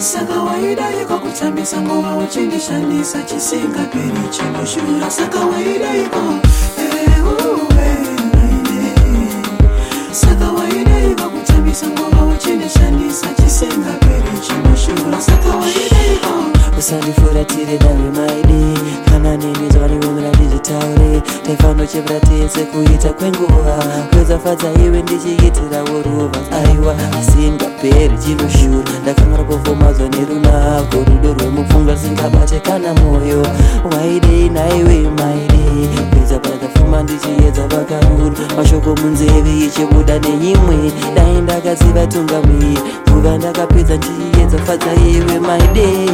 [0.00, 6.22] sakawaida iko kutambisa nguva uchindishandisa chisingaperi chinoshura sakawaida iko
[6.78, 8.04] eh,
[10.12, 18.78] sakawaida iko kutambisa nguva uchindishandisa chisingaperi chinoshura sakawaida iko usandifuratire nawe maidi
[19.10, 21.22] kana nini zvavaniwemera ndizvitaure?
[21.46, 23.84] Taifano chevera tese kuita kwenguva.
[24.10, 33.46] Kwezafadza iwe ndichiitira woruva aiwa asingaperi chinoshura ndakamara kufomadzwa nerunako rudo rwemupfungwa risingabate kana mwoyo
[33.92, 40.92] waidei naiwe maidi kweza pandakafuma ndichiedza vakaruru mashoko munzeve ichibuda nenyimwe.
[41.14, 42.78] Dai ndakaziva tungamiri
[43.10, 46.10] nguva ndakapedza ndichiedza fadza iwe maidei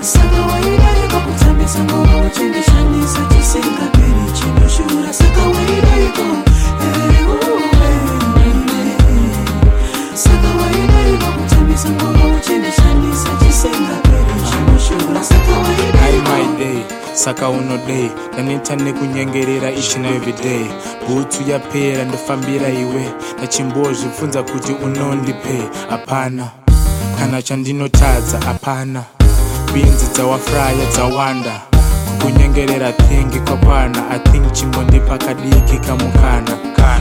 [0.00, 6.26] saka waidariko kutambisa ngoro uchindishanisa chisingaperi chinoshura saka waidariko
[10.14, 19.96] saka waidariko kutambisa ngoro uchindishanisa chisingaperi chinoshura saka waidariko saka uno day ndaneta nekunyengerera each
[19.96, 20.66] and every day.
[21.08, 23.10] Bhutsu yapera ndofambira iwe.
[23.38, 26.48] Ndachimbozvibvunza kuti unondipe hapana
[27.18, 29.02] kana chandinotadza hapana
[29.74, 31.60] binzi dzawafraya dzawanda
[32.22, 36.58] kunyengerera thingi kwakwana athink chimbondipa kadiki kamukana.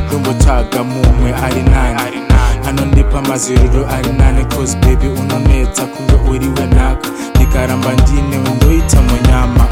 [0.07, 2.28] Ndombotsvaga mumwe ari nani
[2.65, 9.69] anondipa maziriro ari nani cause baby unonetsa kunge uriwe naka ndikaramba ndinewe ndoita munyama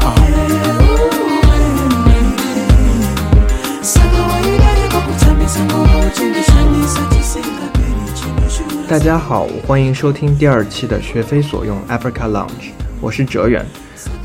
[8.88, 13.64] 大家好，欢迎收听第二期的学非所用 Africa Lounge，我是哲远。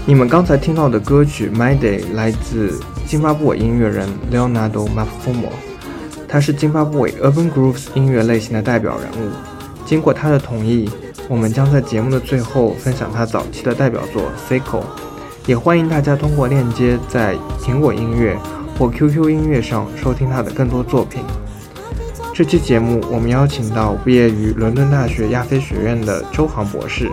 [0.05, 5.49] 你们刚才听到的歌曲《My Day》来自津巴布韦音乐人 Leonardo Mafumo，
[6.33, 9.29] 他是津巴布韦 Urban Grooves 音乐类型的代表人物。
[9.85, 10.89] 经过他的同意，
[11.29, 14.79] 我们将在节目的最后分享他早期的代表作《Seiko》，
[15.45, 18.35] 也欢迎大家通过链接在苹果音乐
[18.75, 21.21] 或 QQ 音乐上收听他的更多作品。
[22.33, 27.11] 这期节目，我们邀请到毕业于伦敦大学亚非学院的周航博士，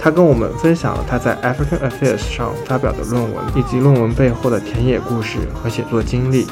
[0.00, 6.48] 他跟我们分享了他在 African Affairs 上发表的论文，以及论文背后的田野故事和写作经历。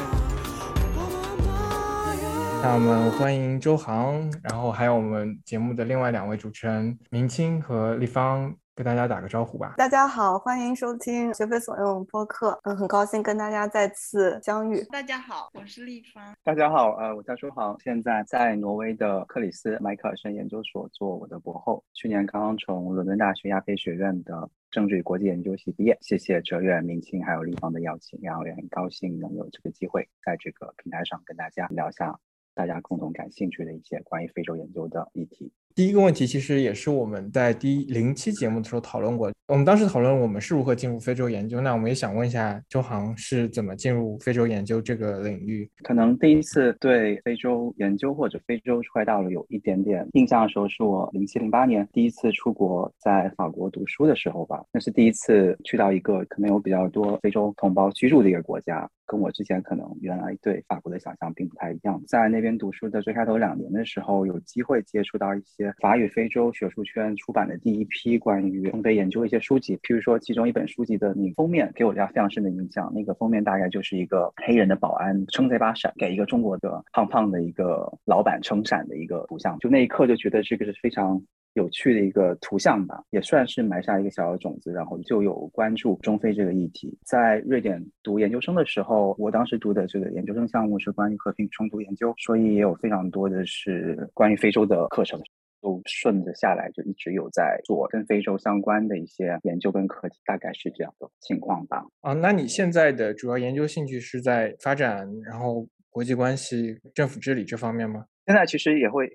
[2.63, 9.73] 那我们欢迎周航，然后还有我们节目的另外两位主持人明清和立方，跟大家打个招呼吧。
[9.77, 12.59] 大家好，欢迎收听学非所用播客。
[12.63, 14.79] 嗯，很高兴跟大家再次相遇。
[14.91, 16.23] 大家好，我是立方。
[16.43, 25.97] 大家好，呃，我叫周航，现在在挪威的克里斯迈克尔森研究所做我的博后，去年刚刚从伦敦大学亚非学院的政治与国际研究系毕业。
[25.99, 32.15] 谢谢哲远、明清还有立方的邀请，然后也很高兴能有这个机会在这个平台上跟大家聊一下
[32.53, 35.51] 大家共同感兴趣的一些关于非洲研究的议题。
[35.75, 41.61] 第一个问题其实也是我们在第零期节目的时候讨论过，我们当时讨论我们是如何进入非洲研究。
[41.61, 45.69] 那我们也想问一下周航是怎么进入非洲研究这个领域？
[45.83, 54.63] 可能第一次对非洲研究或者非洲出外大陆有一点点印象的时候，是我零七零八年第一次出国在法国读书的时候吧。
[54.71, 62.01] 那是第一次去到一个可能有比较多非洲同胞居住的一个国家，跟我之前可能原来对法国的想象并不太一样。
[62.07, 72.91] 在那边读书的最开头两年的时候，有机会接触到一些法语非洲学术圈出版的第一批关于中非研究的一些书籍，譬如说其中一本书籍的你封面给我留下非常深的印象。
[72.93, 79.57] 那个封面大概就是一个黑人的保安撑着一把伞，给一个中国的胖胖的一个老板撑伞的一个图像。
[79.59, 81.21] 就那一刻就觉得这个是非常。
[81.55, 86.97] 有趣的一个图像吧，也算是埋下一个小小的种子，然后就有关注中非这个议题。
[87.05, 95.19] 在瑞典读研究生的时候，我当时读的这个研究生项目是关于和平冲突研究，所以也有非常多的是关于非洲的课程。
[95.61, 101.85] 都顺着下来，就一直有在做跟非洲相关的一些研究跟课题，大概是这样的情况吧。
[102.01, 108.05] 啊，那你现在的主要研究兴趣是在发展，然后国际关系、政府治理这方面吗？
[108.25, 109.09] 现在其实也会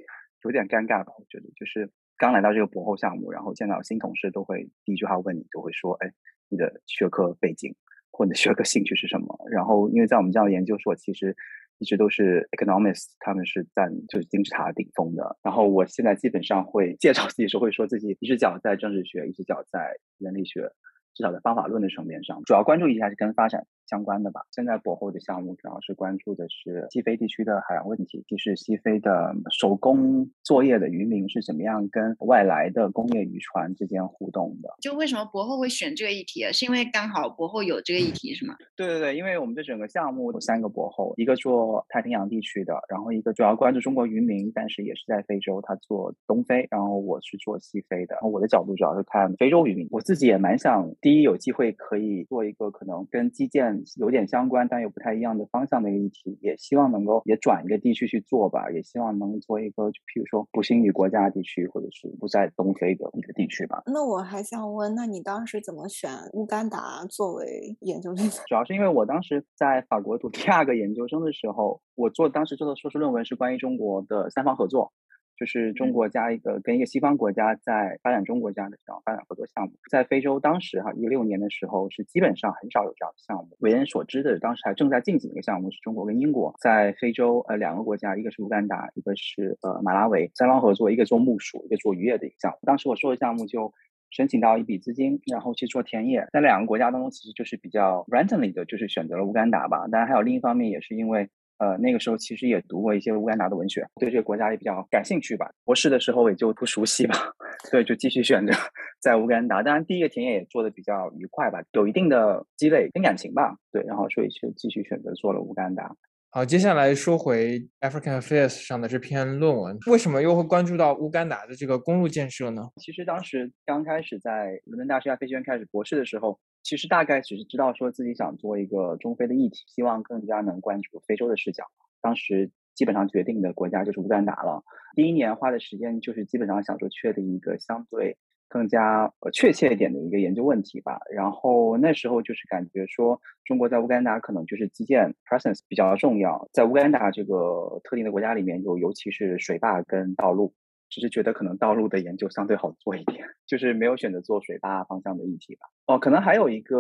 [0.44, 6.12] 有点尴尬吧，我觉得就是刚来到这个博后项目，然后见到新同事都会第一句话问你，就会说：“哎，
[6.49, 7.75] 你的学科背景
[8.10, 11.37] 或者学科兴趣是什么？”然后因为在我们这样的研究所，其实。
[11.78, 15.37] 一直都是 economics，他们是占就是金字塔顶峰的。
[15.43, 20.70] 然后我现在基本上会介绍自己时候会说自己一只脚在政治学，一只脚在人类学，
[21.14, 24.43] 至少在方法论的层面上，主要关注一下是跟发展相关的吧。
[24.50, 34.75] 现在博后的项目主要是关注的是西非地区的海洋问题，就是西非的手工作业的渔民是怎么样跟外来的工业渔船之间互动的。
[34.81, 36.53] 就为什么博后会选这个议题啊？
[36.53, 38.56] 是因为刚好博后有这个议题是吗？
[38.77, 48.15] 对对对，因为我们的整个项目有三个博后，一个做太平洋地区的，然后一个主要关注中国渔民，但是也是在非洲，他做东非，然后我是做西非的。
[48.15, 63.82] 然后我的角度主要是看非洲渔民，我自己也蛮想，第一有机会可以做一个可能跟基建有点相关，但又不太一样的方向的一个议题，也希望能够也转一个地区去做吧，也希望能做一个，就譬如说不兴语国家地区，或者是不在东非的一个地区吧。
[63.87, 68.44] 那我还想问，那你当时怎么选乌干达作为研究对象？
[68.46, 74.93] 主要是因为我当时在法国读第二个研究生的时候，我做当时做的硕士论文是关于中国的三方合作。
[75.38, 83.56] 就是中国加一个跟一个西方国家在发展中国家的这样发展合作项目，在非洲当时哈一六年的时候是基本上很少有这样的项目。
[83.61, 92.59] 为人所知的，当时还正在进行一个项目，是中国跟英国在非洲呃两个国家，一个是乌干达，一个是呃马拉维，三方合作，一个做木薯，一个做渔业的一个项目。
[92.62, 93.73] 当时我说的项目就
[94.11, 96.27] 申请到一笔资金，然后去做田野。
[96.33, 99.87] 在两个国家当中，其实就是比较 randomly 的，就是选择了乌干达吧。
[99.88, 101.29] 当然还有另一方面，也是因为。
[101.58, 105.50] 呃，那个时候其实也读过一些乌干达的文学，对这个国家也比较感兴趣吧。
[105.64, 107.14] 博士的时候也就不熟悉吧，
[107.70, 108.53] 所以就继续选择
[109.00, 109.62] 在乌干达。
[109.62, 113.56] 当然，第一个田野也做的比较愉快吧，有一定的积累跟感情吧。
[113.73, 115.94] 对，然后所以就继续选择做了乌干达。
[116.31, 122.69] 好，接下来说回 African Affairs 上的这篇论文，为什么又会关注到乌干达的这个公路建设呢？
[122.76, 126.38] 其实当时刚开始在伦敦大学亚非学院开始博士的时候。
[126.66, 131.62] 其实大概只是知道说自己想做一个中非的议题，希望更加能关注非洲的视角。
[132.02, 134.64] 当时基本上决定的国家就是乌干达了。
[134.96, 138.16] 第一年花的时间就是基本上想说确定一个相对
[138.48, 140.98] 更加确切一点的一个研究问题吧。
[141.14, 150.52] 然后那时候就是感觉说中国在乌干达可能就是基建 presence 比较重要，在乌干达这个特定的国家里面就尤其是水坝跟道路。
[150.88, 155.67] 只是觉得可能道路的研究相对好做一点， 就是没有选择做水坝方向的议题吧。
[155.87, 156.79] 哦，可能还有一个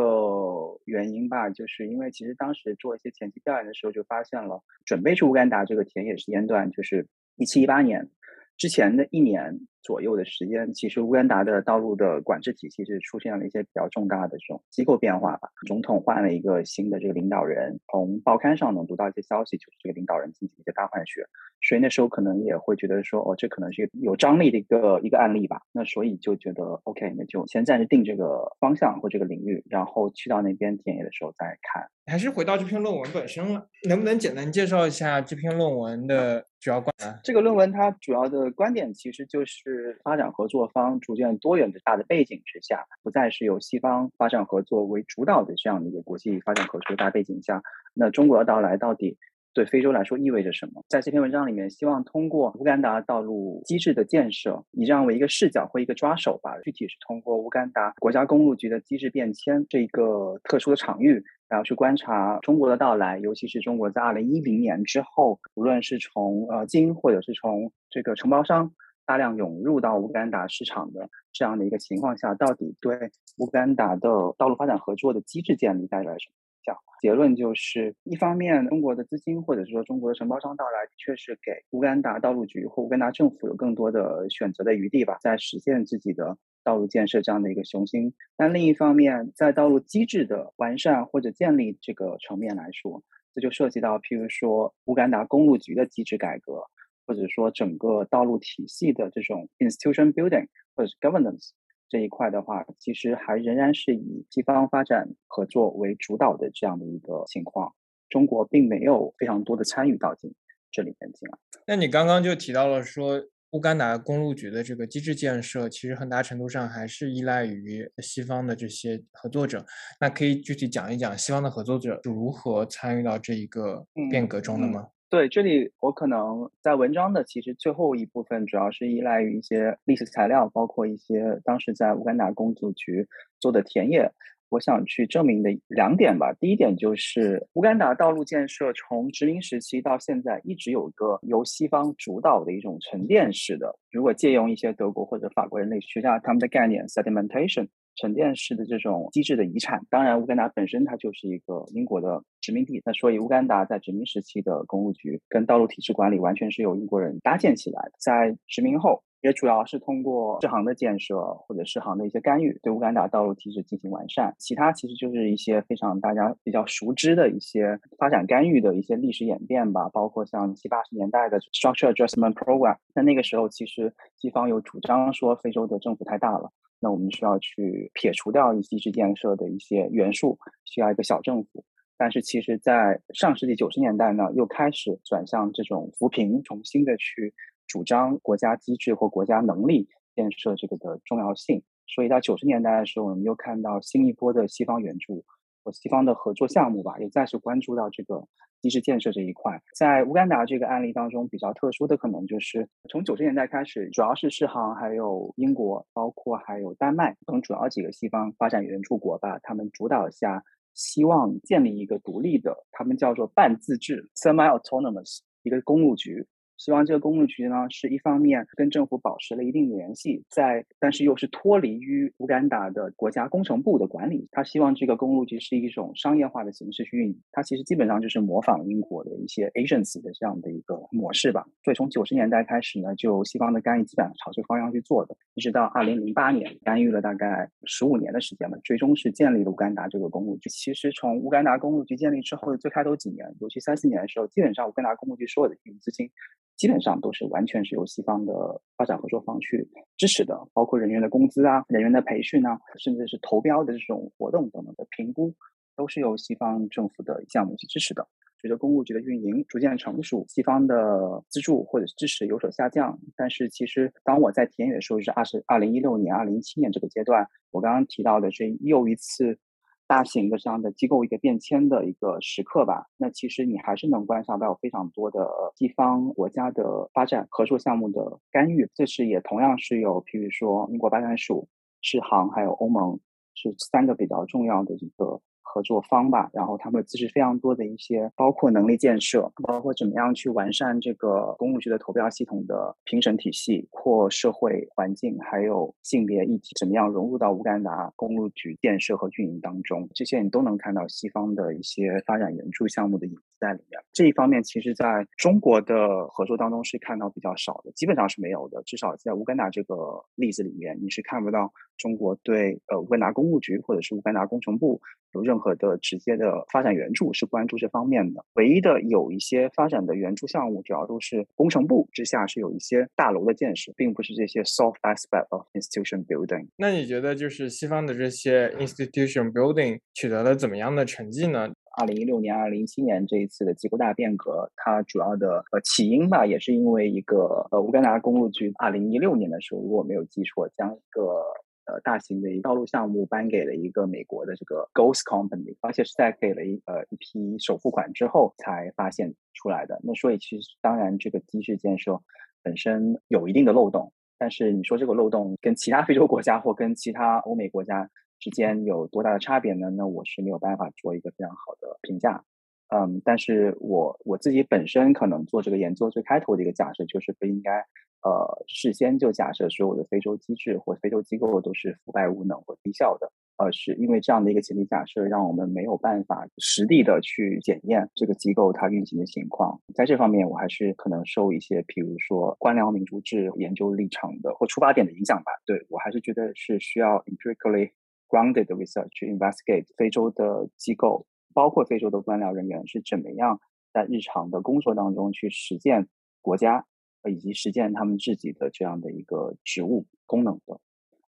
[0.84, 8.08] 原因吧，就是因为其实当时做一些前期调研的时候，就发现了准备去乌干达这个田野时间段，就是一七一八年。
[8.56, 15.48] 之前的一年左右的时间，其实乌干达的道路的管制体系是出现了一些比较重大的这种机构变化吧。
[15.64, 21.24] 总统换了一个新的这个领导人，从报刊上能读到一些消息，就是这个领导人进行一个大换血，
[21.62, 25.62] 所以那时候可能也会觉得说，哦，这可能是有张力的一个一个案例吧。
[25.70, 31.88] 那所以就觉得，OK，那就先暂时定这个方向或这个领域，然后去到那边田野的时候再看。
[32.08, 37.12] 还是回到这篇论文本身了，能不能简单介绍一下这篇论文的主要观点？
[37.24, 47.62] 这个论文它主要的观点其实就是发展合作方逐渐多元的大的背景之下，不再是由西方发展合作为主导的这样的一个国际发展合作大背景下，
[47.94, 49.16] 那中国的到来到底
[49.54, 50.84] 对非洲来说意味着什么？
[50.88, 61.24] 在这篇文章里面，希望通过乌干达道路机制的建设，以这样为一个视角或一个抓手吧，具体是通过乌干达国家公路局的机制变迁这一个特殊的场域。
[61.48, 68.72] 然后去观察中国的到来，尤其是中国在二零一零年之后，无论是从呃金或者是从这个承包商
[69.06, 76.76] 大量涌入到乌干达市场的这样的一个情况下，到底对乌干达的道路发展合作的机制建立带来什么影响？
[77.00, 86.36] 结论就是，一方面中国的资金或者是说中国的承包商到来，的确是给乌干达道路局或乌干达政府有更多的选择的余地吧，在实现自己的。
[86.66, 93.04] 道路建设这样的一个雄心，但另一方面，在道路机制的完善或者建立这个层面来说，
[93.36, 96.64] 这就涉及到，譬如说乌干达公路局的机制改革，
[97.06, 101.50] 或者说整个道路体系的这种 institution building 或者是 governance
[101.88, 107.74] 这一块的话，其实还仍然是以西方发展合作为主导的这样的一个情况，
[108.08, 110.34] 中国并没有非常多的参与到进
[110.70, 111.38] 这里面进来。
[111.66, 113.28] 那你刚刚就提到了说。
[113.52, 119.64] 乌干达公路局的这个机制建设，其实很大程度上还是依赖于西方的这些合作者。
[120.00, 124.88] 那可以具体讲一讲西方的合作者如何参与到这一个变革中的吗？
[125.08, 133.06] 对，这里我可能在文章的其实最后一部分，主要是依赖于一些历史材料，包括一些当时在乌干达公路局
[133.38, 134.12] 做的田野。
[134.48, 136.32] 我想去证明的两点吧。
[136.38, 143.76] 第一点就是乌干达道路建设从殖民时期到现在，一直有个由西方主导的一种沉淀式的。
[143.90, 149.80] 如果借用一些德国或者法国人类学家他们的概念，sedimentation 沉淀式的这种机制的遗产。
[149.90, 157.92] 当然，乌干达本身它就是一个英国的殖民地，那所以乌干达在殖民时期的公路局跟道路体制管理完全是由英国人搭建起来的。
[157.98, 159.02] 在殖民后。
[159.26, 164.32] 也主要是通过世行的建设或者世行的一些干预，对乌干达道路体制进行完善。
[164.38, 172.76] 其他其实就是一些非常大家比较熟知的一些发展干预的一些历史演变吧，包括像七八十年代的 Structure Adjustment Program。
[172.94, 181.64] 那那个时候其实西方有主张说非洲的政府太大了，那我们需要去撇除掉一些建设的一些元素，需要一个小政府。
[181.98, 187.32] 但是其实，在上世纪九十年代呢，又开始转向这种扶贫，重新的去
[187.66, 191.62] 主张国家机制或国家能力建设这个的重要性。
[191.86, 195.24] 所以到九十年代的时候，我们又看到新一波的西方援助
[195.62, 198.26] 和西方的合作项目吧，也再次关注到这个
[198.60, 199.62] 机制建设这一块。
[199.76, 210.42] 在乌干达这个案例当中，比较特殊的可能就是从九十年代开始，主要是世行还有英国，包括还有丹麦等主要几个西方发展援助国吧，他们主导下。
[210.74, 216.26] 希望建立一个独立的，他们叫做半自治 （semi-autonomous） 一个公路局。
[216.56, 224.26] 希望这个公路局呢，是一方面跟政府保持了一定联系，在但是又是脱离于乌干达的国家工程部的管理。
[224.32, 227.20] 他希望这个公路局是一种商业化的形式去运营。
[227.30, 231.46] 它其实基本上就是模仿英国的一些 agency 的这样的一个模式吧。
[231.62, 240.48] 所以从九十年代开始呢，就西方的干预基本上朝这个方向去做的，一直到二零零八年干预了大概十五年的时间吧，最终是建立了乌干达这个公路局。
[240.48, 246.10] 其实从乌干达公路局建立之后的最开头几年，尤其三四年的时候，基本上乌干达公路局所有的运营资金。
[246.56, 255.34] 基本上都是完全是由西方的发展合作方去支持的，包括人员的工资啊、人员的培训啊，甚至是投标的这种活动等等的评估，
[255.76, 258.08] 都是由西方政府的项目去支持的。
[258.38, 262.98] 随着公路局的运营逐渐成熟，西方的资助或者是支持有所下降。
[263.16, 269.38] 但是其实当我在田野的时候，是二十二零一六年、二零一七年这个阶段，我刚刚提到的这又一次。
[269.86, 281.48] 大型的这样的机构一个变迁的一个时刻吧，那其实你还是能观察到非常多的地方国家的发展合作项目的干预，这是也同样是有，譬如说英国发展署、
[281.80, 282.98] 世行还有欧盟
[283.34, 285.20] 是三个比较重要的一个。
[285.56, 303.22] 合作方吧，然后他们支持非常多的一些，包括能力建设，包括怎么样去完善这个公路局的投标系统的评审体系或社会环境，还有性别议题，怎么样融入到乌干达公路局建设和运营当中，这些你都能看到西方的一些发展援助项目的影子。
[303.40, 303.80] 在里面。
[303.92, 308.62] 这一方面，其实在中国的合作当中是看到比较少的，基本上是没有的。
[308.64, 314.80] 至少在乌干达这个例子里面，你是看不到中国对呃乌干达公务局或者是乌干达工程部
[315.12, 315.56] 有任何。
[315.56, 326.48] 的直接的发展援助是关注这方面的，唯一的有一些发展的援助项目，主要都是工程部之下是有一些大楼的建设，并不是这些 soft aspect of institution building。
[326.56, 331.50] 那你觉得就是西方的这些 institution building 取得了怎么样的成绩呢？
[331.76, 341.22] 二零一六年、二零一七年这一次的机构大变革，它主要的呃起因吧，也是因为一个呃乌干达公路局二零一六年的时候，如果没有记错，将一个。
[341.68, 349.80] 呃，大型的一个道路项目颁给了一个美国的这个 Ghost Company，而且是在给了一呃一批首付款之后才发现出来的。
[349.82, 352.00] 那所以其实当然这个机制建设
[352.40, 359.70] 本身有一定的漏洞，但是你说这个漏洞跟其他非洲国家或跟其他欧美国家之间有多大的差别呢？
[359.70, 362.24] 那我是没有办法做一个非常好的评价。
[362.68, 367.64] 嗯，但是我我自己本身可能做这个研究最开头的一个假设就是不应该。
[368.02, 379.60] 呃，事先就假设所有的非洲机制或非洲机构都是腐败无能或低效的，呃，是因为这样的一个前提假设，让我们没有办法实地的去检验这个机构它运行的情况。
[379.74, 385.32] 在这方面，我还是可能受一些，比如说官僚民主制研究立场的或出发点的影响吧。
[385.44, 387.70] 对我还是觉得是需要 empirically
[388.08, 393.40] grounded research 去 investigate 非洲的机构，包括非洲的官僚人员是怎么样
[393.72, 395.88] 在日常的工作当中去实践
[396.20, 396.66] 国家。
[397.08, 400.58] 以及实践他们自己的这样的一个职务功能的，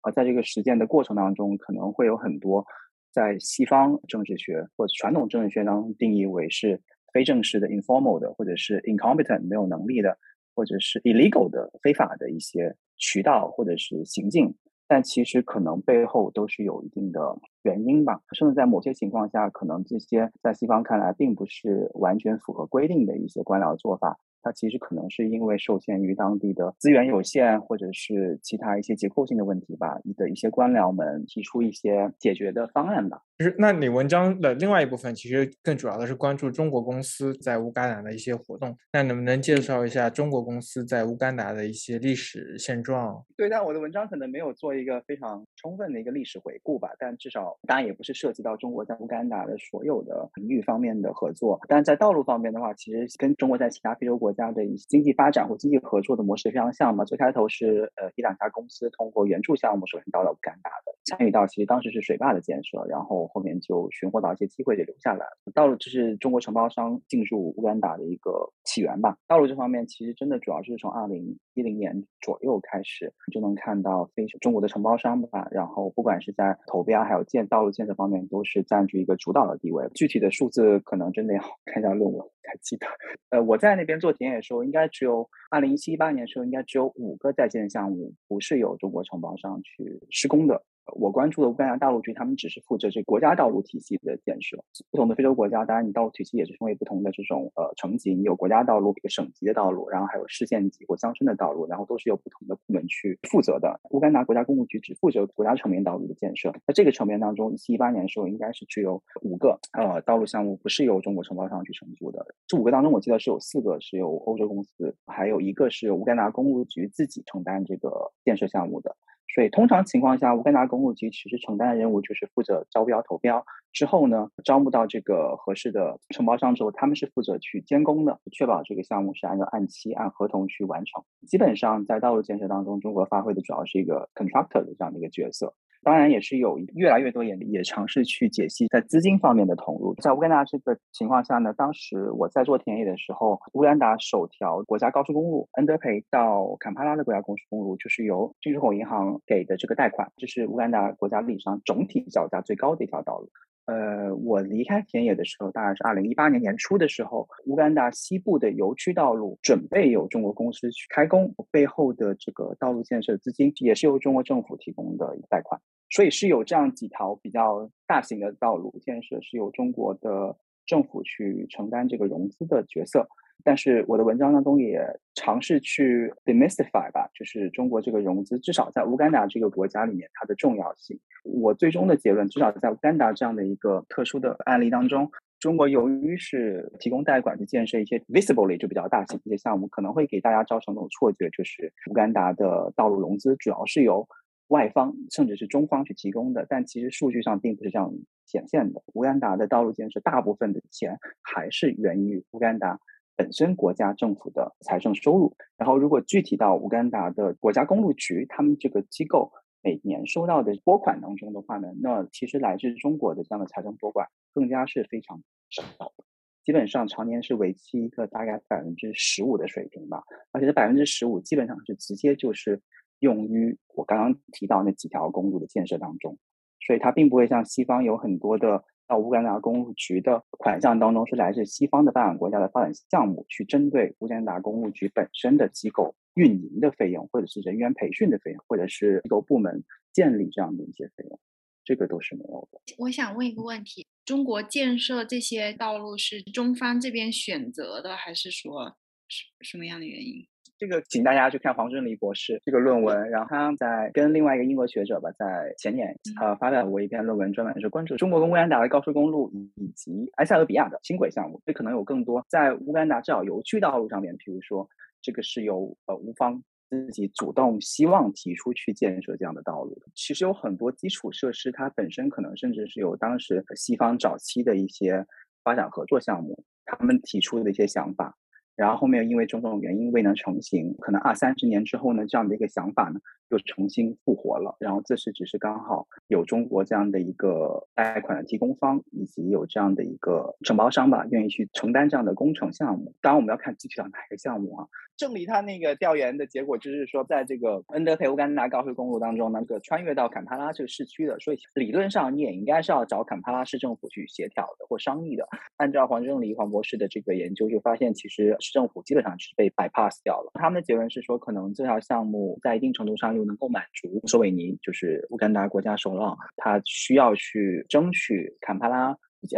[0.02, 2.66] 而在这个实践的过程当中，可能会有很多
[3.14, 6.82] 在西方政治学或者传统政治学当中定义为是
[7.14, 10.18] 非正式的 informal 的，或者是 incompetent 没有能力的，
[10.54, 14.54] 或者是 illegal 的非法的一些渠道或者是行径，
[14.88, 24.20] 但其实可能背后都是有一定的原因吧，甚至在某些情况下，可能这些在西方看来并不是完全符合规定的一些官僚做法。
[24.42, 33.24] 它其实可能是因为受限于当地的资源有限，或者是其他一些结构性的问题吧，你的一些官僚们提出一些解决的方案吧。
[33.38, 38.74] 就是那你文章的另外一部分，其实更主要的是关注中国公司在乌干达的一些活动。
[38.94, 43.25] 那能不能介绍一下中国公司在乌干达的一些历史现状？
[43.36, 51.60] 对，但我的文章可能没有做一个非常充分的一个历史回顾吧，但至少当然也不是涉及到中国在乌干达的所有的领域方面的合作。
[51.68, 57.04] 但在道路方面的话，其实跟中国在其他非洲国家的一些经济发展或经济合作的模式非常像嘛。
[57.04, 65.52] 最开头是呃一两家公司通过援助项目首先到了乌干达的，参与到其实当时是水坝的建设，然后后面就寻获到一些机会就留下来了。
[65.54, 69.18] 道路就是中国承包商进入乌干达的一个起源吧。
[69.28, 79.88] 道路这方面其实真的主要是从二零一零年左右开始，就能看到非中国的承包商吧，然后不管是在投标还有建道路建设方面，都是占据一个主导的地位。
[79.94, 82.88] 具体的数字可能真的要 看一下论文才记得。
[83.30, 90.64] 呃，我在那边做田野的时候，应该只有二零一七一八年的时候，应该只有五个在建项目不是由中国承包商去施工的。
[90.94, 94.63] 我关注的乌干达大陆局，他们只是负责这国家道路体系的建设。
[94.92, 103.80] 不同的非洲国家，当然你道路体系也是分为不同的这种呃层级，你有国家道路、一个省级的道路，然后还有市县级或乡村的道路，然后都是由不同的部门去负责的。
[103.89, 106.51] 乌干达国家公路局只负责国家层面道路的建设。
[106.65, 112.25] 在这个层面当中，一七一八年的时候，应该是只有五个呃道路项目不是由中国承包商去承租的。
[112.48, 118.96] 这五个当中，我记得是有四个是由欧洲公司，还有一个是乌干达公路局自己承担这个建设项目的。
[119.36, 131.04] 所以，通常情况下，乌干达公路局其实承担的任务就是负责招标投标之后呢，招募到这个合适的承包商之后，他们是负责去监工的，确保这个项目是按照按期、按合同去完成。
[131.27, 135.54] 基本上，在道路建设当中，中国发挥的主要是一个 contractor 的这样的一个角色。
[135.86, 139.94] 当然，也是有越来越多也也尝试去解析在资金方面的投入。
[140.01, 153.30] 在乌干达这个情况下呢，当时我在做田野的时候，乌干达首条国家高速公路恩德培到坎帕拉的国家高速公路，就是由进出口银行给的这个贷款，这是乌干达国家历史上总体造价最高的一条道路。
[153.68, 165.60] 呃，我离开田野的时候，大概是二零一八年年初的时候，乌干达西部的油区道路准备由中国公司去开工，背后的这个道路建设资金也是由中国政府提供的贷款。
[165.89, 173.08] 所以是有这样几条比较大型的道路建设是由中国的政府去承担这个融资的角色，
[173.44, 174.82] 但是我的文章当中也
[175.13, 181.00] 尝试去 demystify 吧，就是中国这个融资至少在乌干达这个国家里面它的重要性。
[181.24, 194.08] 我最终的结论，至少在乌干达这样的一个特殊的案例当中，中国由于是提供贷款去建设一些 visibly 就比较大型一些项目，可能会给大家造成一种错觉，就是乌干达的道路融资主要是由
[194.50, 197.92] 外方甚至是中方去提供的，但其实数据上并不是这样
[198.28, 198.84] 显现的。
[198.94, 202.80] 乌干达的道路建设大部分的钱还是源于乌干达
[203.15, 205.36] 本身国家政府的财政收入。
[205.58, 209.32] 然后，如果具体到乌干达的国家公路局，他们这个机构
[209.63, 216.04] 每年收到的拨款当中的话呢，那其实来自中国的这样的财政拨款更加是非常少的，
[216.43, 220.04] 基本上常年是维持一个大概百分之十五的水平吧。
[220.32, 222.62] 而且这百分之十五基本上是直接就是。
[222.99, 226.17] 用于我刚刚提到那几条公路的建设当中，
[226.65, 241.19] 所以它并不会像西方有很多的到乌干达公路局的款项当中是来自西方的发展国家的发展项目，去针对乌干达公路局本身的机构运营的费用，或者是人员培训的费用，或者是机构部门建立这样的一些费用，
[241.63, 242.62] 这个都是没有的。
[242.77, 248.77] 我想问一个问题：中国建设这些道路是中方这边选择的，还是说
[249.08, 250.27] 什什么样的原因？
[250.58, 261.41] 这个请大家去看黄正黎博士这个论文，然后他在跟另外一个英国学者吧，在前年呃发表过一篇论文，专门是关注中国跟乌干达的高速公路以及埃塞俄比亚的轻轨项目。
[261.46, 264.70] 这可能有更多在乌干达至少油区道路上面，比如说
[265.02, 269.78] 这个是由呃乌方自己主动希望提出去建设这样的道路。
[269.94, 275.06] 其实有很多基础设施，它本身可能甚至是有当时西方早期的一些
[275.44, 278.15] 发展合作项目，他们提出的一些想法。
[278.56, 284.56] 然后后面因为种种原因未能成型，可能二三十年之后呢，这样的一个想法呢又重新复活了。
[284.60, 292.94] 然后这是只是刚好有中国这样的一个贷款的提供方，以及有这样的一个承包商吧，愿意去承担这样的工程项目。
[293.02, 294.68] 当然我们要看具体到哪个项目啊。
[294.97, 305.27] 正理他那个调研的结果就是说，在这个恩德培乌干达高速公路当中，那个穿越到坎帕拉这个市区的，所以理论上你也应该是要找坎帕拉市政府去协调的或商议的。
[305.58, 308.36] 按照黄正黎黄博士的这个研究，就发现其实。
[308.39, 310.31] 市政府基本上是被 bypass 掉了。
[310.36, 318.95] 他们的结论是说，可能这条项目在一定程度上又能够满足索韦尼，就是乌干达国家首脑，他需要去争取坎帕拉
[319.26, 319.36] 以及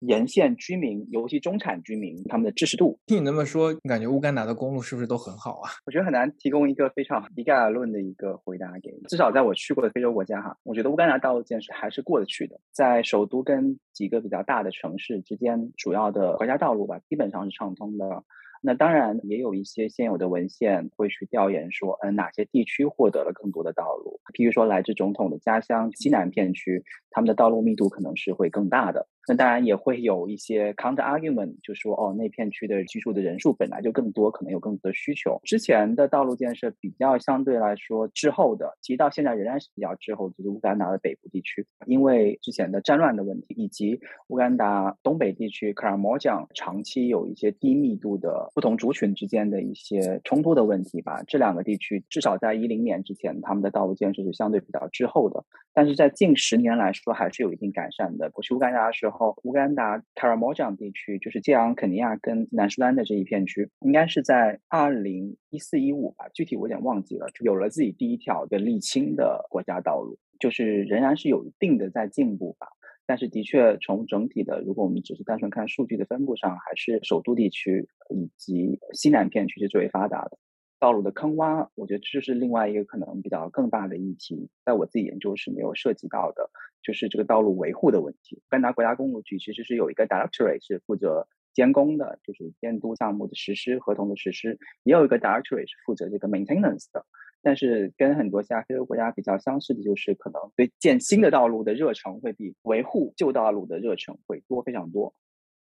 [0.00, 2.98] 沿线居民，尤其中产居民他们的支持度。
[3.06, 5.70] 听你那么说，你感觉乌干达的公路是不是都很好啊？
[5.86, 9.02] 我觉得很难提供一个非常一概而论的一个回答给你。
[9.08, 12.60] 至少在我去过的非洲国家哈，我觉得乌干达道路建设还是过得去的。
[12.72, 18.22] 在首都跟几个比较大的城市之间，主要的国家道路吧，基本上是畅通的。
[18.66, 24.20] 那当然也有一些现有的文献会去调研说，嗯，哪些地区获得了更多的道路？
[24.32, 29.06] 譬如说来自总统的家乡西南片区，他们的道路密度可能是会更大的。
[29.26, 35.40] 那当然也会有一些 counter argument，就说哦，那片区的居住的人数本来就更多，可能有更多的需求。
[35.44, 51.22] 之前的道路建设比较相对来说滞后的，其实到现在仍然是比较滞后，就是乌干达的北部地区，因为之前的战乱的问题，以及乌干达东北地区卡尔莫江长期有一些低密度的不同族群之间的一些冲突的问题吧。
[51.26, 58.30] 这两个地区至少在一零年之前，他们的道路建设是相对比较滞后的，但是在近十年来说，还是有一定改善的。
[58.34, 59.13] 我去乌干达的时候。
[59.14, 67.28] 然后，乌干达卡尔莫江地区，就是接壤肯尼亚跟南苏丹的这一片区，应该是在二零一四一五吧，具体我有点忘记了。
[67.38, 72.66] 有了自己第一条的沥青的国家道路，就是仍然是有一定的在进步吧。
[73.06, 80.36] 但是的确，从整体的，如果我们只是单纯看数据的分布上，还是首都地区以及西南片区是最为发达的。
[80.84, 86.50] 道路的坑洼，我觉得这是另外一个可能比较更大的议题，在我自己研究是没有涉及到的，
[86.82, 88.42] 就是这个道路维护的问题。
[88.50, 97.06] 甘达国家公路局其实是有一个 directorate 是负责监工的，就是监督项目的实施、合同的实施，也有一个 directorate 是负责这个 maintenance 的。
[97.40, 105.14] 但是跟很多其他非洲国家比较相似的就是，可能对建新的道路的热诚会比维护旧道路的热诚会多非常多。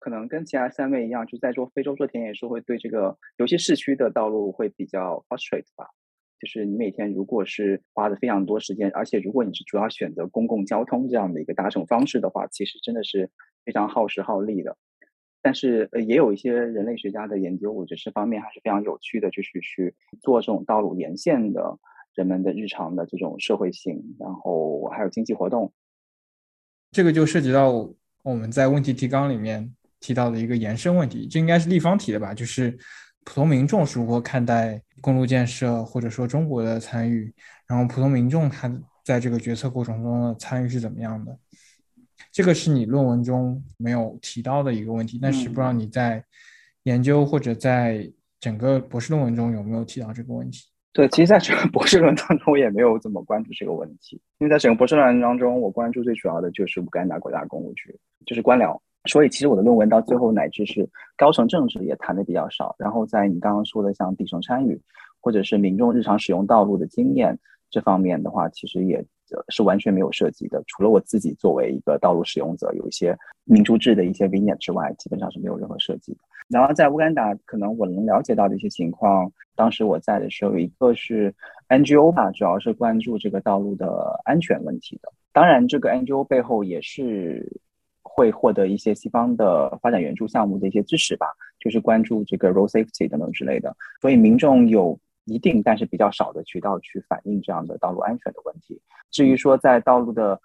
[0.03, 5.87] 可能跟其他三位一样，就在做非洲做田野时，会对这个有些市区的道路会比较 frustrate 吧。
[6.41, 13.31] 就是你每天如果是花的非常多时间，而且如果你是主要选择公共交通这样的一个搭乘方式的话，其实真的是
[13.65, 14.77] 非常耗时耗力的。
[15.41, 21.79] 但是呃，也有一些人类学家的研究，我觉得这方面还是非常有趣的，就是去做这种道路沿线的
[22.12, 25.73] 人们的日常的这种社会性，然后还有经济活动。
[26.91, 27.88] 这个就涉及到
[28.25, 29.73] 我们在问题提纲里面。
[30.03, 32.35] 提到的一个延伸问题，这应该是立方体的吧？
[32.35, 32.77] 就是
[33.25, 37.33] 普通民众是如何看待公路建设，或者说中国的参与，
[37.69, 38.71] 然后普通民众他
[39.05, 41.38] 在这个决策过程中的参与是怎么样的？
[42.33, 46.25] 这个是你论文中没有提到的一个问题，但是不知道你在
[46.83, 48.11] 研究或者在
[48.41, 50.67] 整个博士论文中有没有提到这个问题？
[50.93, 58.79] 对，其实在整个博士论文当中，我也没有怎么关注这个问题，因为在整个博士论文当中，我关注最主要的就是乌干达国家公务局，就是官僚。
[59.07, 62.75] 所以，其实我的论文到最后乃至是高层政治也谈的比较少。
[62.79, 64.81] 然后，在你刚刚说的像底层参与，
[65.21, 67.37] 或者是民众日常使用道路的经验
[67.69, 69.05] 这方面的话，其实也
[69.49, 70.62] 是完全没有涉及的。
[70.69, 76.19] 除了我自己作为一个道路使用者有一些民主制的一些 v i g n e t 之外，基本上是没有任何涉及的。
[76.49, 81.35] 然后，在乌干达，可能我能了解到的一些情况，当时我在的时候，有一个是
[81.69, 85.12] NGO 吧，主要是关注这个道路的安全问题的。
[85.33, 87.61] 当然，这个 NGO 背后也是。
[88.14, 91.27] 会获得一些西方的发展援助项目的一些支持吧，
[91.59, 93.75] 就是关注这个 road safety 等等之类的。
[94.01, 98.79] 所以民众有一定但是比较少的渠道去反映这样的道路安全的问题。
[99.11, 100.38] 至于说在道路的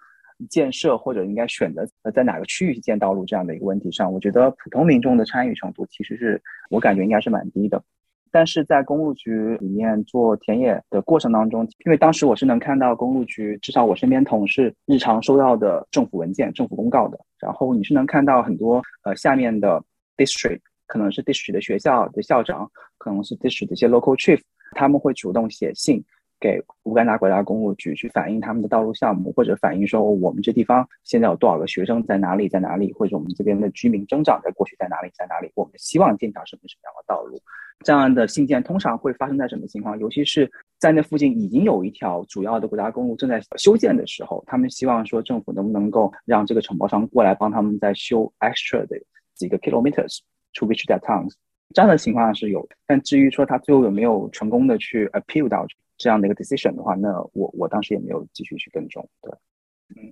[0.48, 7.82] 建设或者应该选择在哪个区域建道路这样的一个问题上，我觉得普通民众的参与程度其实是我感觉应该是蛮低的。
[8.30, 17.18] 但是在公路局里面做田野的过程当中，因为当时我是能看到公路局，至少我身边同事日常收到的政府文件、政府公告的。
[17.38, 19.82] 然后你是能看到很多呃下面的
[20.16, 24.40] district，可能是 district 的学校的校长，可能是 district 的一些 local chief，
[24.72, 26.04] 他们会主动写信。
[26.40, 37.42] 给乌干达国家公路局去反映他们的道路项目，或者反映说我们这地方现在有多少个学生在哪里在哪里，或者我们这边的居民增长在过去在哪里在哪里，我们希望建条什么什么样的道路。
[37.84, 39.98] 这样的信件通常会发生在什么情况？
[39.98, 48.96] 尤其是在那附近已经有一条主要的国家公路正在修建的时候，他们希望说政府能不能够让这个承包商过来帮他们再修 extra 的
[49.34, 50.18] 几个 kilometers
[50.54, 51.34] to reach their towns。
[51.74, 55.66] 这样的情况是有，但至于说他最后有没有成功的去 appeal 到。
[56.00, 59.04] 这样的一个 decision 的话，那我我当时也没有继续去跟踪。
[59.20, 59.32] 对，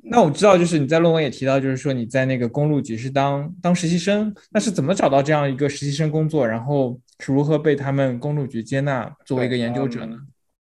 [0.03, 10.17] 那我知道，就是你在论文也提到，就是说你在那个公路局是当当实习生，那是怎么找到这样一个实习生工作，然后是如何被他们公路局接纳作为一个研究者呢？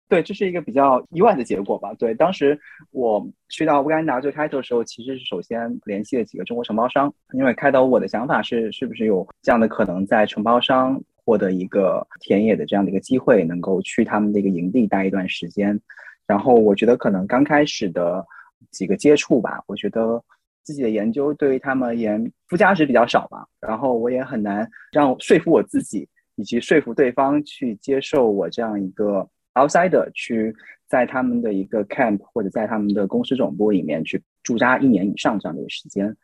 [0.07, 1.93] 对，这是一个比较意外的结果吧。
[1.95, 2.59] 对，当时
[2.91, 11.01] 我去到乌干达最开头的时候，其实是首先联系了几个中国承包商，因为开头我的想法是，是不是有这样的可能，在承包商。
[11.27, 15.81] 获得一个田野的这样的一个机会，能够去他们的一个营地待一段时间，
[16.27, 18.23] 然后我觉得可能刚开始的
[18.71, 20.23] 几个接触吧，我觉得
[20.63, 30.55] 自己的研究对于他们而言附加值比较少吧，然后我也很难让说服我自己以及说服对方去接受我这样一个 outsider 去
[30.87, 36.15] 在他们的一个 camp 或者在他们的公司总部里面去驻扎一年以上这样的一个时间。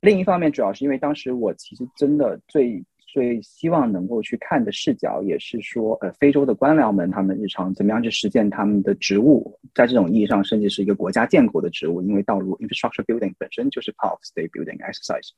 [0.00, 2.84] 另一方面，主要是因为当时我其实真的最
[3.16, 15.30] 最希望能够去看的视角，也是说，呃，非洲的官僚们他们日常怎么样去实践他们的职务，在这种意义上，甚至是一个国家建国的职务，因为道路 infrastructure building 本身就是 part of state building exercise。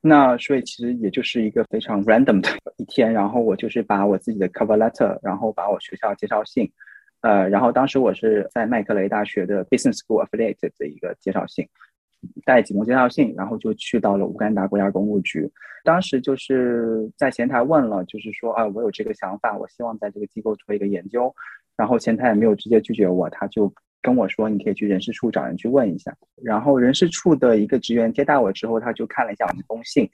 [0.00, 6.68] 那所以其实也就是一个非常 random 的一天，然后我就是把我自己的 cover letter，然后把我学校介绍信，
[7.20, 11.64] 呃，然后当时我是在麦克雷大学的 business school affiliate 的一个介绍信。
[12.44, 15.50] 带几封介绍信，然后就去到了乌干达国家公务局。
[15.84, 21.32] 当时就是在前台问了，就是说啊，我有这个想法，我希望在这个机构做一个研究。
[21.76, 26.16] 然后前台也没有直接拒绝我，他就跟我说，你可以去人事处找人去问一下。
[26.42, 30.08] 然后人事处的一个职员接待我之后，他就看了一下我那封信。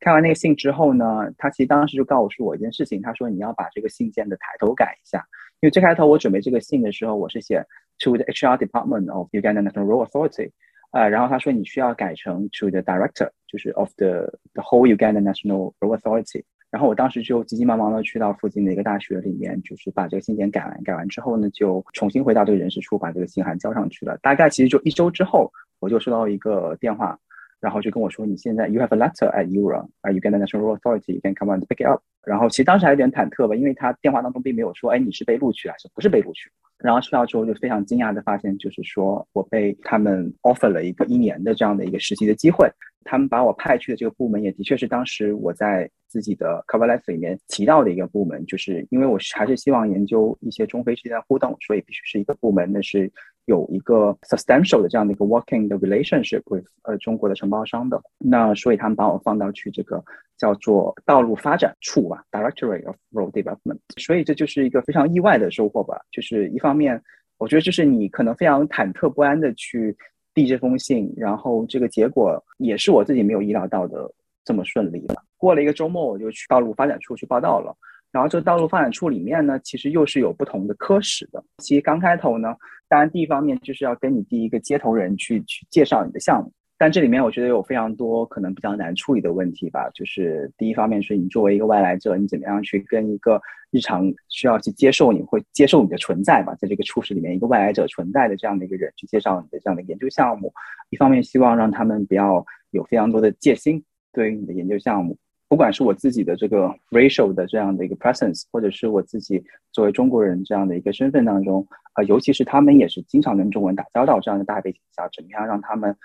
[0.00, 5.26] 看完那个信之后呢，他其实当时就告诉我一件事情，他说你要把这个信件的抬头改一下，
[5.60, 7.64] 因为最开头我准备这个信的时候，我是写
[8.00, 10.50] To the HR Department of Uganda National Road Authority。
[10.96, 14.22] 啊，然后他说你需要改成 to the director，就是 of the
[14.54, 16.42] the whole Uganda National Pro Authority。
[16.70, 20.82] 然后我当时就急急忙忙的去到附近的一个大学里面，就是把这个信件改完。
[20.82, 24.16] 改完之后呢，就重新回到这个人事处，把这个信函交上去了。
[24.18, 27.18] 大概其实就一周之后，我就收到一个电话，
[27.66, 31.88] 然后就跟我说，你现在 you have a letter at URA，啊 Uganda National Road Authority，you can come and pick it
[31.88, 32.00] up。
[32.24, 36.48] 然后其实当时还有点忐忑吧，因为他电话当中并没有说，哎，你是被录取还是不是被录取。
[36.78, 42.70] 然后收到之后就非常惊讶的发现，就是说我被他们 offer 了一个一年的这样的一个实习的机会。
[43.06, 53.10] 他们把我派去的这个部门也的确是当时我在自己的 cover letter 里面提到的一个部门，就是因为我还是希望研究一些中非之间的互动，所以必须是一个部门，那是
[53.46, 58.02] 有一个 substantial 的这样的一个 working 的 relationship with 呃中国的承包商的。
[58.18, 60.04] 那所以他们把我放到去这个。
[60.38, 63.78] 叫做道路发展处吧，Directorate of Road Development。
[63.96, 65.98] 所以这就是一个非常意外的收获吧。
[66.10, 67.02] 就是一方面，
[67.38, 69.96] 我觉得就是你可能非常忐忑不安的去
[70.36, 74.08] 递这封信，然后这个结果也是我自己没有意料到的
[74.44, 75.16] 这么顺利的。
[75.38, 77.74] 过了一个周末，我就去道路发展处去报道了。
[78.12, 81.42] 然后这个道路发展处里面呢，其实又是有不同的科室的。
[81.58, 82.54] 其实刚开头呢，
[82.86, 86.52] 当然第一方面就是要跟你第一个接头人去去介绍你的项目。
[86.78, 100.52] 但这里面我觉得有非常多可能比较难处理的问题吧，就是第一方面是你作为一个外来者，你怎么样去跟一个日常需要去接受你会接受你的存在吧，在这个处室里面一个外来者存在的这样的一个人去介绍你的这样的研究项目，
[100.90, 105.16] 一方面希望让他们不要有非常多的戒心对于你的研究项目，
[105.48, 115.96] 不管是我自己的这个 racial 的这样的一个 presence，或者是我自己作为中国人这样的一个身份当中，啊，尤其是他们也是经常跟中文打交道这样的大背景下，怎么样让他们。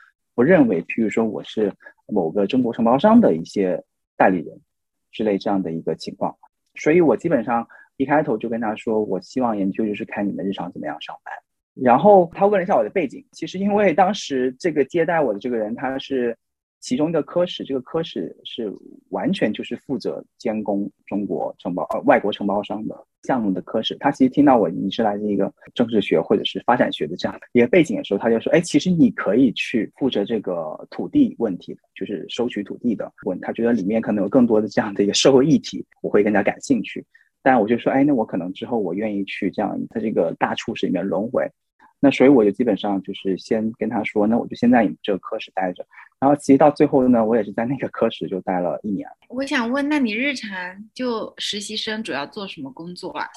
[0.41, 1.71] 不认为，譬如说我是
[2.07, 3.79] 某个中国承包商的一些
[4.17, 4.59] 代理人
[5.11, 6.35] 之类这样的一个情况，
[6.73, 7.63] 所以我基本上
[7.97, 11.31] 一开头就跟他说，我希望研究就是看你们日常怎么样上班。
[11.75, 16.35] 然后他问了一下我的背景，其实因为当时这个接待我的这个人他是。
[16.81, 18.73] 其中一个科室，这个科室是
[19.09, 23.95] 完全就是负责监工中国承包呃外国承包商的项目的科室。
[23.99, 33.39] 他其实听到我你是来自一个政治学或者是发展学的这样的一个背景的时候，他就说：“哎，其实你可以去负责这个土地问题，就是收取土地的问。
[33.39, 37.05] 他觉得里面可能有更多的这样的一个社会议题，我会更加感兴趣。
[37.43, 41.47] 但我就说：哎，那我可能之后我愿意去这样在这个大处室里面轮回。”
[42.03, 45.85] 那所以我就基本上就是先跟他说，那我就先在你们这个科室待着，
[46.19, 49.07] 然后其实到最后呢，我也是在那个科室就待了一年。
[49.29, 50.49] 我想问，那你日常
[50.95, 53.27] 就实习生主要做什么工作啊？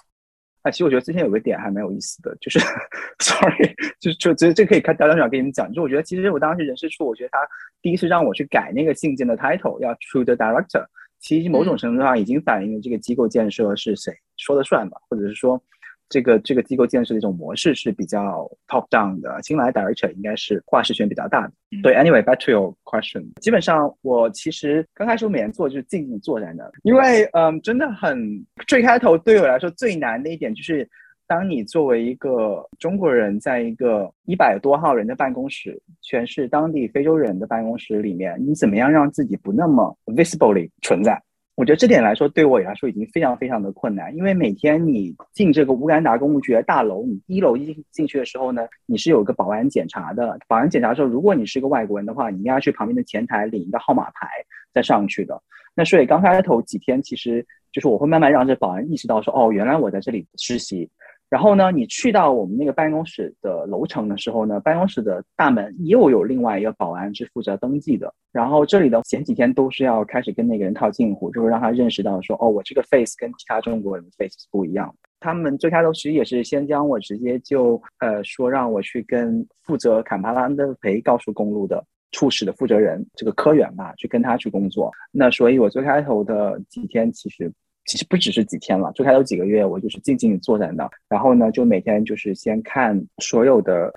[0.63, 2.59] 啊，其实我觉得之前有个点还蛮有意思的，就是，
[3.21, 7.39] sorry，就是就觉得这可以看调调长给你们讲，就我觉得其实我当时人事处，我觉得他
[7.83, 10.83] 第一次让我去改那个信件的 title，要 to the director，
[11.21, 15.63] 其实某种程度上已经反映了这个机构建设是谁说了算吧，或者是说。
[16.09, 21.53] 这个这个机构建设的一种模式是比较 top down 的，新来 director 应该是话事权比较大的。
[21.83, 30.89] 对，anyway，back to your question，基本上我其实刚开始我每天做就是静静坐在那儿，因为嗯，真的很最开头对我来说最难的一点就是，
[31.27, 41.21] 当你作为一个中国人，在一个一百多号人的办公室，全是当地非洲人的办公室里面，你怎么样让自己不那么 visibly 存在？
[41.57, 50.37] 我觉得这点来说，对我来说已经非常非常的困难，因为每天你进这个乌干达公务局的大楼，你一楼一进去的时候呢，你是有个保安检查的。
[50.49, 54.29] 保安检查的时候，如果你是一个外国人的话，你应该去旁边的前台领一个号码牌
[54.73, 55.41] 再上去的。
[55.77, 60.91] 那所以刚开头几天，其实就是我会慢慢让这保安意识到说，哦，原来我在这里实习。
[61.35, 68.15] 然后呢，你去到我们那个办公室的楼层的时候呢，办公室的大门又有另外一个保安是负责登记的。
[68.31, 74.95] 然后这里的前几天都是要开始跟那个人套近乎，就是让他认识到说，哦，我这个 face 跟其他中国人的 face 不一样。
[75.19, 84.89] 他们最开头其实也是先将我直接就呃说让我去跟负责坎帕拉恩德培高速公路的处室的负责人这个科员吧，去跟他去工作。
[85.11, 87.53] 那所以我最开头的几天其实。
[87.87, 93.93] 其实不只是几天了，最开头几个月，我就是静静坐在那，然后呢，就每天就是先看所有的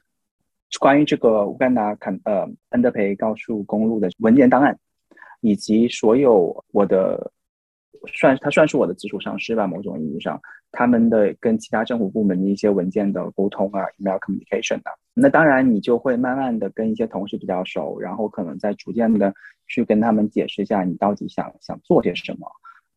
[0.79, 4.77] 关于这个乌干达坎呃恩德培高速公路的文件档案，
[5.41, 7.31] 以及所有我的
[8.13, 10.39] 算它算是我的直属上司吧，某种意义上，
[10.71, 19.33] 他们的跟其他政府部门的一些文件的沟通啊，email communication 啊，那当然你就会慢慢的跟一些同事比较熟，然后可能在逐渐的
[19.67, 22.45] 去跟他们解释一下你到底想想做些什么。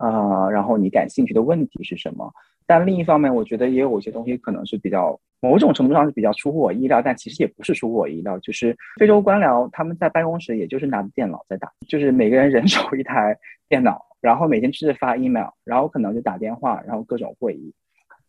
[0.01, 2.33] 啊，然后你感兴趣的问题是什么？
[2.67, 8.39] 但另一方面，我觉得也有一些东西可能是比较某种程度上是比较出乎我意料，但其实也不是出乎我意料。
[8.39, 13.37] 就是非洲官僚他们在办公室，也就是拿着电脑在打，就是每个人人手一台
[13.69, 17.75] 电脑，然后每天只是发 email，然后可能就打电话，然后各种会议。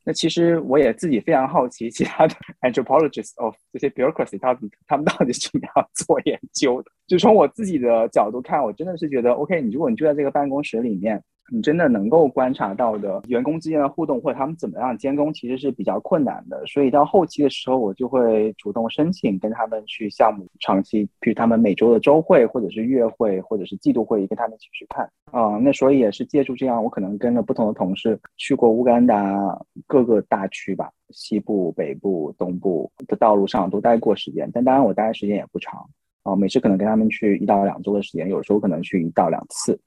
[0.03, 2.33] 那其实我也自己非常好奇，其他的
[2.67, 6.91] anthropologists of 这些 bureaucracy，他们他们到底是怎么样做研究的？
[7.07, 11.23] 就从我自己的角度看，我真的是觉得，OK，你如果你就在这个办公室里面。
[11.53, 16.65] 你真的能够观察到的员工之间的互动，或者他们怎么样监工，其实是比较困难的。
[16.65, 25.03] 所以到后期的时候，我就会主动申请跟他们去项目长期，比如他们每周的周会，或者是月会，或者是季度会议，跟他们一起去看。
[25.25, 34.49] 啊，那所以也是借助这样，我可能跟了不同的同事去过乌干达各个大区吧，西部、北部、东部的道路上都待过时间。
[34.53, 35.85] 但当然我待的时间也不长
[36.23, 39.77] 啊，每次可能跟他们去一到两周的时间，有时候可能去一到两次。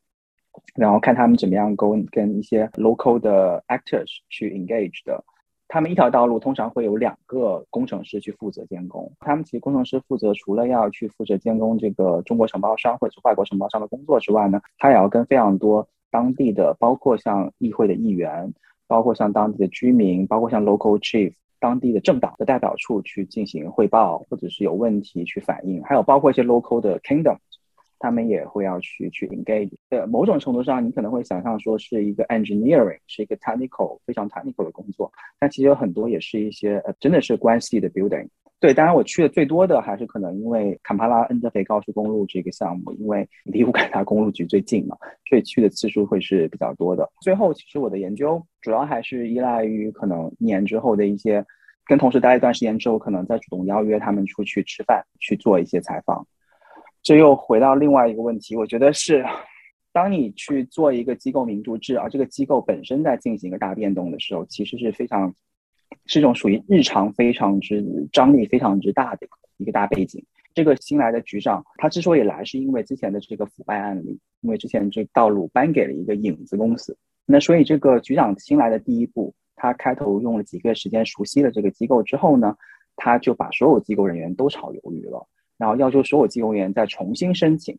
[0.74, 5.22] 然后看他们怎么样跟跟一些 local 的 actors 去 engage 的，
[5.68, 9.10] 他们一条道路通常会有两个工程师去负责监工。
[9.20, 18.52] 他们其实工程师负责除了要去负责监工这个中国承包商或者是外国承包商的工作之外呢，他也要跟非常多当地的，包括像议会的议员，
[18.86, 27.36] 包括像当地的居民，包括像 local chief 当地的政党的代表处去进行汇报，或者是有问题去反映，还有包括一些 local 的 kingdom。
[28.04, 38.28] 他们也会要去去 engage，呃，某种程度上，你可能会想象说是一个 engineering，是一个 technical 非常 technical 的工作，但其实有很多也是一些呃，真的是关系的 building。
[38.60, 44.94] 对，当然我去的最多的还是可能因为坎帕拉恩德菲高速公路这个项目，因为离乌干达公路局最近嘛，
[45.26, 47.10] 所以去的次数会是比较多的。
[47.22, 51.42] 最后，其实我的研究主要还是依赖于可能一年之后的一些
[51.86, 56.26] 跟同事待一段时间之后，可能再主动邀约他们出去吃饭，去做一些采访。
[57.04, 59.22] 这又回到另外一个问题，我觉得是，
[59.92, 65.34] 当你去做一个机构民主制，而这个机构本身在进行一个大变动的时候，其实是非常，
[66.06, 69.26] 是一种属于日常非常之张力非常之大的
[69.58, 70.24] 一个大背景。
[70.54, 76.96] 这个新来的局长，他之所以来，是因为之前的这个腐败案例，因为之前这道路颁给了一个影子公司。
[77.26, 82.56] 那所以这个局长新来的第一步，他开头用了几个月时间熟悉了这个机构之后呢，
[82.96, 85.28] 他就把所有机构人员都炒鱿鱼了。
[85.64, 87.74] 然后要求所有机构员再重新申请，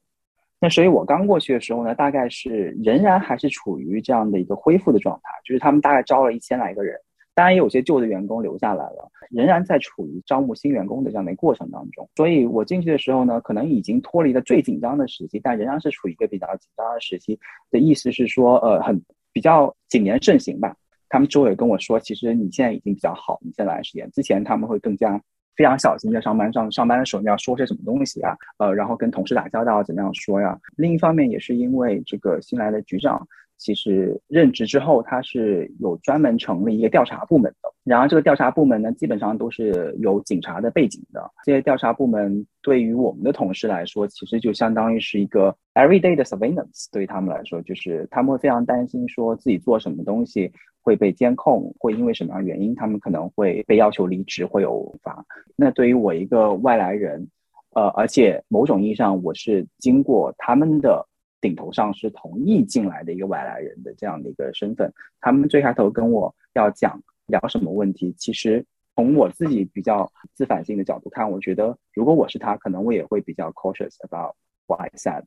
[0.59, 6.99] 那所以我刚过去的时候呢，大概是仍然还是处于这样的一个恢复的状态，就是他们大概招了一千来个人，
[7.35, 12.09] 当然也有些旧的员工留下来了，仍然在处于招募新员工的这样的一个过程当中。
[12.15, 17.39] 所以我进去的时候呢，可能已经脱离了最紧张的时期，但仍然是处于一个比较紧张的时期。
[17.69, 18.99] 的意思是说，呃，很
[19.31, 20.75] 比较谨言慎行吧。
[21.07, 25.21] 他们周围跟我说，其实你现在已经比较好，你现在来时间之前他们会更加。
[25.55, 28.35] 非常小心在上班上上班的时候你要说些什么东西啊？
[28.57, 30.57] 呃，然后跟同事打交道怎么样说呀？
[30.75, 33.27] 另一方面也是因为这个新来的局长。
[33.65, 37.73] 其实任职之后，他是有专门成立一个调查部门的。
[37.83, 41.19] 然而，这个调查部门呢，基本上都是有警察的背景的。
[41.43, 46.85] 这些调查部门对于我们的同事来说，其实就相当于是一个 everyday 的 surveillance。
[46.91, 50.51] 对于他们来说，就是他们会非常担心，说自己做什么东西
[50.83, 55.25] 会被监控，会因为什么样原因，他们可能会被要求离职，会有罚。
[55.55, 57.27] 那对于我一个外来人，
[57.73, 61.03] 呃，而且某种意义上，我是经过他们的。
[61.45, 74.33] 顶头上是同意进来的一个外来人的这样的一个身份，他们最开头跟我要讲聊什么问题，其实从我自己比较自反性的角度看，我觉得如果我是他，可能我也会比较 cautious about
[74.65, 75.23] what I said。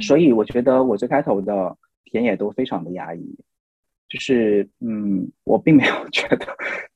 [0.00, 3.38] 所以我觉得我最开头的田野都非常的压抑，
[4.08, 6.44] 就是嗯，我并没有 觉得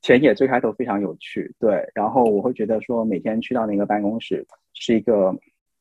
[0.01, 5.33] 田野最开头非常有趣，对，然后我会觉得说每天去到那个办公室是一个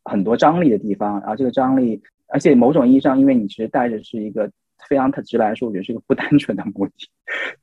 [0.05, 2.01] 很多张力的地方，然后这个张力。
[2.29, 4.51] 而且某种意义上，因为你其实带着是一个
[4.89, 6.93] 非常直来说，我觉得是一个不单纯的目的，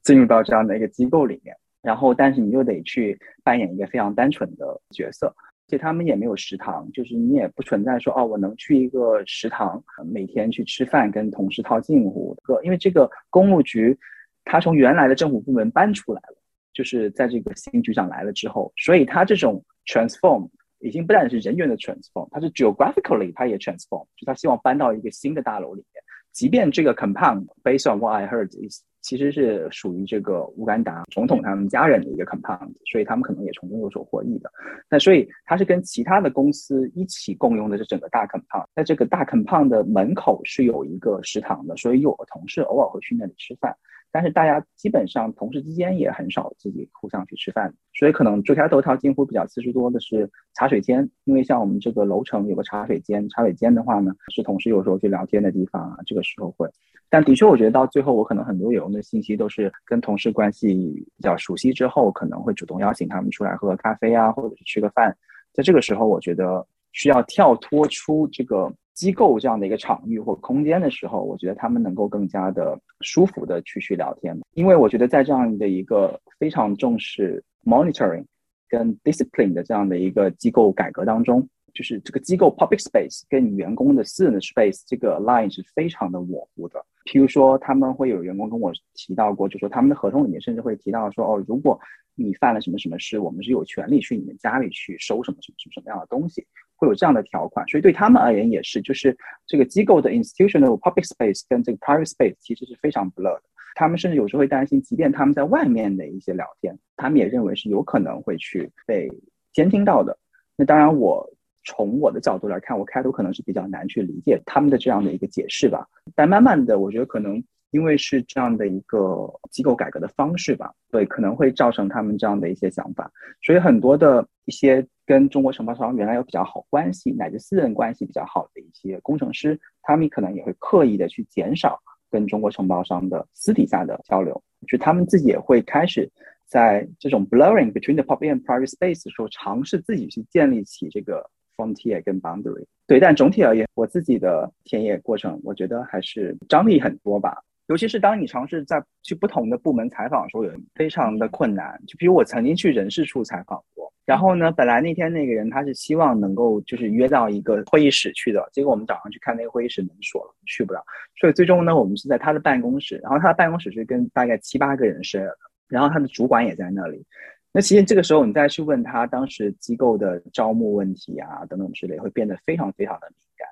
[0.03, 1.55] 进入到这样的一个机构里面。
[1.81, 5.33] 然后但是你又得去扮演一个非常单纯的角色。
[5.67, 12.37] 而且他们也没有食堂，就是你也不存在说哦，我能去一个食堂每天去吃饭，跟同事套近乎。
[12.61, 13.97] 因为这个公路局，
[14.43, 16.35] 它从原来的政府部门搬出来了，
[16.73, 20.49] 就是在这个新局长来了之后，所以它这种 transform
[20.81, 34.51] 已经不但是人员的 transform，它是 geographically 它也 transform，就他希望搬到一个新的大楼里面，即便这个 compound based on what I heard is 其实是属于这个乌干达总统他们家人的一个 compound，所以他们可能也从中有所获益的。
[34.89, 43.75] 那所以它是跟其他的公司一起共用的这整个大 compound，在这个大 compound 的门口是有一个食堂的，所以有的同事偶尔会去那里吃饭。
[44.11, 56.69] 但是大家基本上同事之间也很少自己互相去吃饭，所以可能最开头套近乎比较次数多的是茶水间，因为像我们这个楼层有个茶水间，茶水间的话呢是同事有时候去聊天的地方啊，这个时候会。
[57.09, 60.73] 但的确，我觉得到最后，我可能很多有用的信息都是跟同事关系
[61.17, 65.13] 比较熟悉之后，可能会主动邀请他们出来喝个咖啡啊，或者是吃个饭。
[65.51, 74.37] 在这个时候，我觉得需要跳脱出这个机构这样的一个场域或空间的时候，我觉得他们能够更加的舒服的去去聊天。
[74.53, 78.25] 因为我觉得在这样的一个非常重视 monitoring
[78.67, 81.47] 跟 discipline 的这样的一个机构改革当中。
[81.73, 86.85] 就是这个机构 public space 跟员工的私人的 space 这个 line 是非常的模糊的。
[87.05, 91.79] 譬如说，他们会有员工跟我提到过，就说他们的合同里面甚至会提到说，哦，如果
[92.13, 96.45] 你犯了什么什么事，我们是有权利去你们家里去收什么什么什么什么样的东西，
[96.81, 97.65] 会有这样的条款。
[97.69, 99.17] 所以对他们而言也是，就是
[99.47, 103.43] 这个机构的 institutional public space 跟这个 private space 其实是非常 blur 的。
[103.75, 109.07] 他们甚至有时候会担心，即便他们在外面的一些聊天，他们也认为是有可能会去被
[109.53, 110.17] 监听到的。
[110.57, 111.31] 那当然我。
[111.63, 115.85] 从我的角度来看，我开头可能是比较难去理解他们的这样的一个解释吧。
[116.15, 117.35] 但慢慢的，我觉得可能
[117.71, 123.11] 因为是这样的一个机构改革的方式吧，对，可能会造成他们这样的一些想法。
[123.41, 136.09] 所以很多的一些跟中国承包商原来有比较好关系，乃至私人关系比较好的一些工程师，他们可能也会刻意的去减少跟中国承包商的私底下的交流，就他们自己也会开始
[136.45, 141.29] 在这种 blurring between the public and private space 的时候，尝试自己去建立起这个。
[141.57, 147.37] frontier 跟 boundary 对，但总体而言，我自己的田野过程，我觉得还是张力很多吧。
[147.71, 151.81] 尤其是当你尝试在去不同的部门采访的时候，有非常的困难。
[151.87, 160.83] 就比如我曾经去人事处采访过，然后呢，本来那天那个人他是希望能够就是约到一个会议室去的，结果我们早上去看那个会议室门锁了，去不了。
[161.17, 165.37] 所以最终呢，我们是在他的办公室，然后他的办公室是跟大概七八个人 share 的，
[165.69, 167.05] 然后他的主管也在那里。
[167.53, 173.47] 那其实这个时候，你再去问他当时机构的招募问题啊等等之类，会变得非常非常的敏感。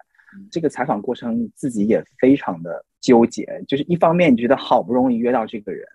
[0.52, 5.88] 这个采访过程自己也非常的纠结，就是一方面你觉得好不容易约到这个人，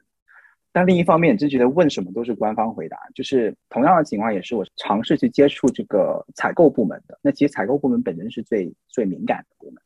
[0.72, 2.96] 但另一方面你就觉得问什么都是官方回答。
[3.14, 7.18] 就是同样的情况，也是我尝试去接触这个采购部门的。
[7.22, 9.82] 那其实采购部门本身是最最敏感的部门。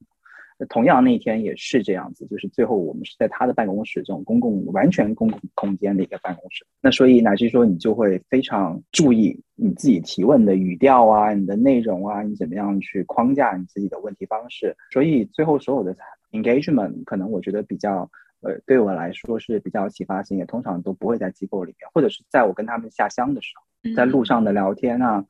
[0.66, 6.66] 同样那一天也是这样子，就是最后我们是在他的办公室，这种公共完全公共空间的一个办公室。
[6.80, 14.76] 那所以乃至说你就会非常注意你自己提问的语调啊，你的内容啊，你怎么样去框架你自己的问题方式。
[14.92, 15.96] 所以最后所有的
[16.32, 25.24] engagement 可能我觉得比较呃对我来说是比较启发性，也通常都不会在机构里面，或者是在我跟他们下乡的时候，在路上的聊天啊。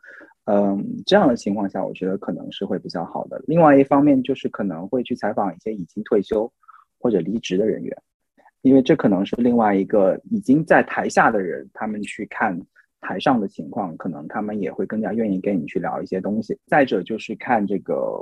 [0.51, 3.39] 嗯，这样的情况下，我觉得可能是会比较好的。
[3.47, 6.51] 另外一方面，就是可能会去采访一些已经退休
[6.99, 7.95] 或者离职的人员，
[8.63, 12.59] 因为这可能是另外一个已经在台下的人，他们去看
[13.03, 16.59] 台上的情况，可能他们也会更加愿意跟你去聊一些东西。
[16.65, 18.19] 再者就是看这个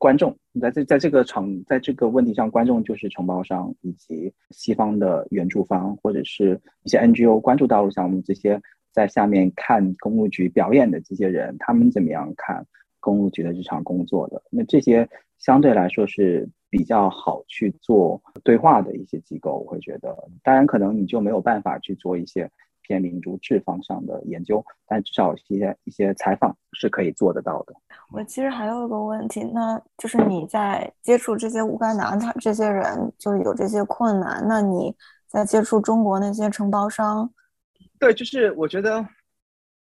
[0.00, 8.60] 观众，在这在这个场，在这个问题上，观众就是承包商以及西方的援助方，或者是一些 NGO 关注道路项目这些。
[8.92, 12.64] 在下面看公路局表演的这些人，他们怎么样看
[13.00, 14.42] 公路局的日常工作的？
[14.50, 20.16] 那这些相对来说是比较好去做对话的一些机构，我会觉得。
[20.42, 22.48] 当然，可能你就没有办法去做一些
[22.82, 27.74] 偏民族志方向的研究，但至少一些一些采访是可以做得到的。
[28.12, 34.94] 我其实还有一个问题，那就是你在接触这些乌干达他这些人，就是有这些困难，那你
[35.26, 37.30] 在接触中国那些承包商？
[38.02, 39.06] 对，就是我觉得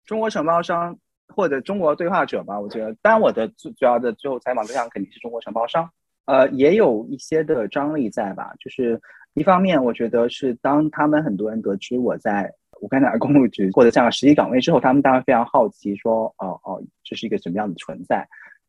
[0.06, 0.94] 中国承包商
[1.34, 5.90] 或者中国对话者吧，我觉得，当然我的最主要的最后采访对象肯定是中国承包商，
[6.26, 8.52] 呃，也有一些的张力在吧。
[8.60, 9.00] 就是
[9.36, 18.28] 一方面，我觉得是当他们很多人得知我在乌干达公路局获得这样的实习岗位之后，他们当然非常好奇，说，哦哦，这是一个什么样的存在？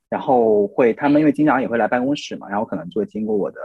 [0.08, 3.60] 然后会他们因为经常也会来办公室嘛，然后可能就会经过我的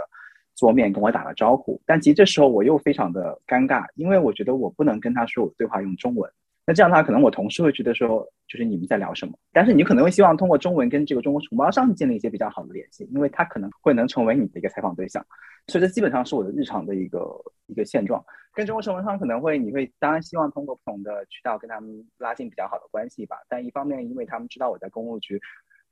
[0.56, 6.32] 桌面跟我打个招呼，但其实这时候我又非常的尴尬，因为我觉得我不能跟他说我对话用中文。
[6.68, 9.34] 那这样的话，可能我同事会觉得说，就是你们在聊什么？
[9.54, 15.24] 但是你可能会希望通过中文跟这个中国承包商建立一些比较好的联系，因为他可能会能成为你的一个采访对象。
[15.68, 17.20] 所以这基本上是我的日常的一个
[17.68, 18.24] 一个现状。
[18.54, 23.36] 跟中国承包商可能会，你会当然希望通过不同的渠道跟他们拉近比较好的关系吧。
[23.48, 25.40] 但一方面，因为他们知道我在公务局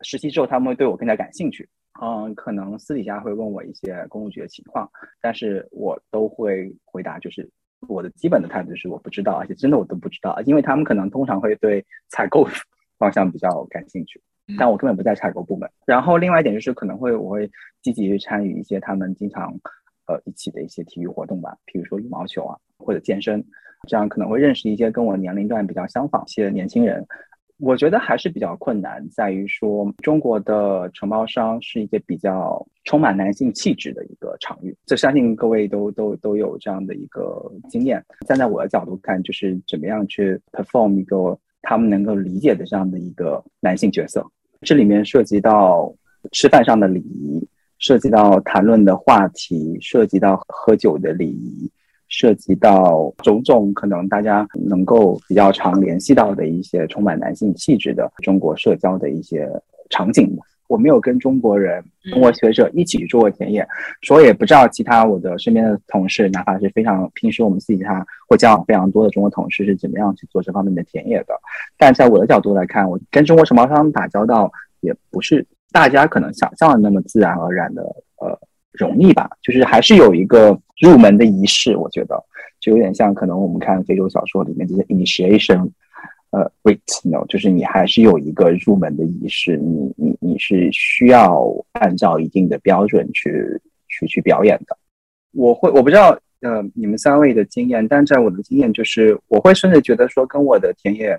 [0.02, 1.68] 实习之后，他们会对我更加感兴趣。
[2.02, 4.89] 嗯，可能私底下会问我一些公务局的情况，
[5.22, 7.48] 但是我都会回答，就是
[7.88, 12.48] 我的基本的态度是我不知道，而且真的我都不知道，因为他们可能通常会对采购
[12.98, 14.20] 方向比较感兴趣，
[14.58, 15.70] 但我根本不在采购部门。
[15.86, 17.50] 然后另外一点就是可能会我会
[17.84, 19.54] 积极去参与一些他们经常
[20.08, 23.46] 呃一起的一些体育活动吧，比如说羽毛球啊或者健身，
[23.88, 27.06] 这样可能会认识一些跟我年龄段比较相仿一些年轻人。
[27.64, 38.03] 我觉得还是比较困难，在于说中国的承包商是一个比较充满男性气质的一个场域，这相信各位都都都有这样的一个经验。
[38.28, 44.26] 站在我的角度看，就是怎么样去 perform 一个他们能够理解的这样的一个男性角色。
[44.64, 45.89] 这里面涉及到
[46.34, 47.47] 吃饭上的礼仪，
[47.80, 51.72] 涉及到谈论的话题，涉及到喝酒的礼仪。
[52.16, 59.49] 涉及到种种可能大家能够比较常联系到的一些充满男性气质的中国社交的一些
[59.89, 60.32] 场景
[60.68, 63.68] 我没有跟中国人、中国学者一起做过田野，
[64.03, 71.34] 所以也不知道其他我的身边的同事，哪怕是非常平时我们私底下会交往非常多的中国同事是怎么样去做这方面的田野的。
[71.80, 74.51] 但在我的角度来看，我跟中国承包商打交道
[74.82, 77.82] 也不是大家可能想象的那么自然而然的，
[78.22, 78.39] 呃。
[78.74, 82.21] 容易吧，就是还是有一个入门的仪式，我觉得
[82.59, 85.69] 就有点像可能我们看非洲小说里面这些 initiation，
[86.32, 93.32] 呃，rite，no，就是你还是有一个入门的仪式，你你你是需要按照一定的标准去
[93.88, 94.76] 去去表演的。
[95.34, 101.15] 我会我不知道呃你们三位的经验，但在我的经验就是我会甚至觉得说跟我的田野，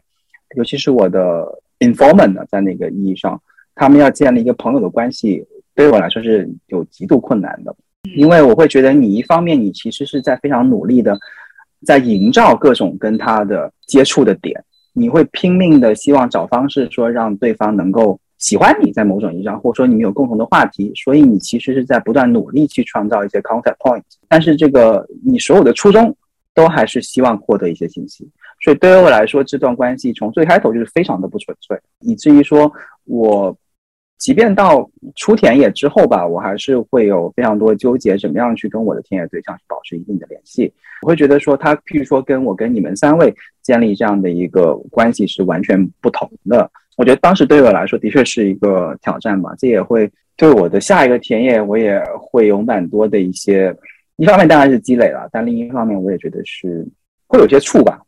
[0.57, 1.47] 尤其是我的
[1.79, 3.41] informant，在那个意义上，
[3.77, 5.47] 他们要建立一个朋友的关系。
[5.75, 7.75] 对于我来说是有极度困难的，
[8.17, 11.19] 因为我会觉得你一方面你其实是在非常努力的，
[11.85, 14.63] 在营造各种跟他的接触的点，
[14.93, 26.15] 你会拼命的希望找方式说让对方能够喜欢你，在某种意义上，或者说你们有共同的话题，所以你其实是在不断努力去创造一些 contact point，但是这个你所有的初衷
[26.55, 28.31] 都还是希望获得一些信息，
[28.63, 32.73] 所以对于我来说，这段关系从最开头就是非常的不纯粹，以至于说
[33.07, 33.57] 我。
[34.25, 40.73] 即便到出田野之后吧，我还是会有非常多纠结，怎么样去跟我的田野对象保持一定的联系。
[41.03, 46.71] 我会觉得说，他譬如说跟我跟你们三位建立这样的一个关系是完全不同的。
[46.97, 53.77] 我觉得当时对我来说的确是一个挑战吧，这也会对我的下一个田野，我也会有蛮多的一些，
[54.17, 56.83] 一方面当然是积累了，但另一方面我也觉得是
[57.27, 58.01] 会有些触吧。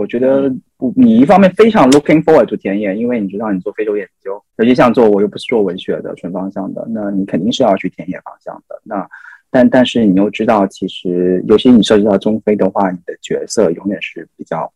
[0.00, 0.50] 对我觉得。
[0.80, 8.80] 不，你一方面非常 looking forward to 田野，因为你知道你做非洲研究，尤其像做我又不是做文学的纯方向的，那你肯定是要去田野方向的。
[8.82, 9.06] 那
[9.50, 14.72] 但但是你又知道，其实尤其你涉及到中非的话，你的角色永远是比较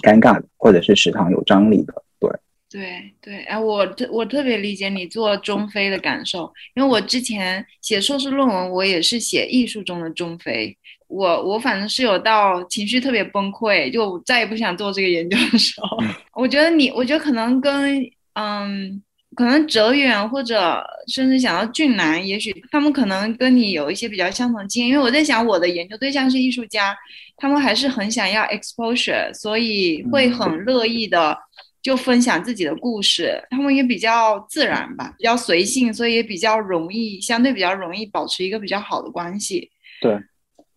[0.00, 1.92] 尴尬的，或者是时常有张力的。
[2.18, 2.30] 对
[2.70, 10.74] 对对，哎，我特我特别理解你做中非的感受，因为我之前写硕士论文，我也是写艺术中的中非。
[11.08, 15.98] 我我反正是有到情绪特别崩溃，就再也不想做这个研究的时候。
[16.34, 18.04] 我觉得你，我觉得可能跟
[18.34, 19.00] 嗯，
[19.34, 24.92] 可能哲远或者甚至想到俊男，也许他们可能跟你有一些比较相同经验。
[24.92, 26.96] 因为我在想，我的研究对象是艺术家，
[27.36, 31.38] 他们还是很想要 exposure，所以会很乐意的
[31.80, 33.40] 就分享自己的故事。
[33.50, 39.70] 他们也比较自然吧，比较随性，所以也比较容易，相对比较容易保持一个比较好的关系。
[40.00, 40.18] 对。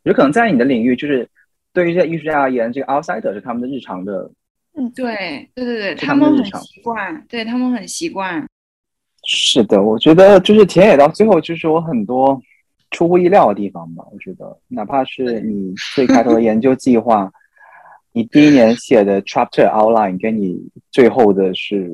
[0.04, 1.28] 有可能在你的领域，就是
[1.74, 4.32] 对于这些艺术家而言，这个 outsider 是他们的日常的。
[4.76, 8.47] 嗯，对，对对对，他们很习惯，对他们很习惯。
[9.26, 12.41] 是的，我觉得就是田野到最后，就是有很多
[12.91, 14.04] 出乎意料的地方吧。
[14.12, 17.30] 我觉得，哪怕是你最开头的研究计划，
[18.14, 20.58] 你第一年写的 chapter outline，跟你
[20.91, 21.91] 最后的是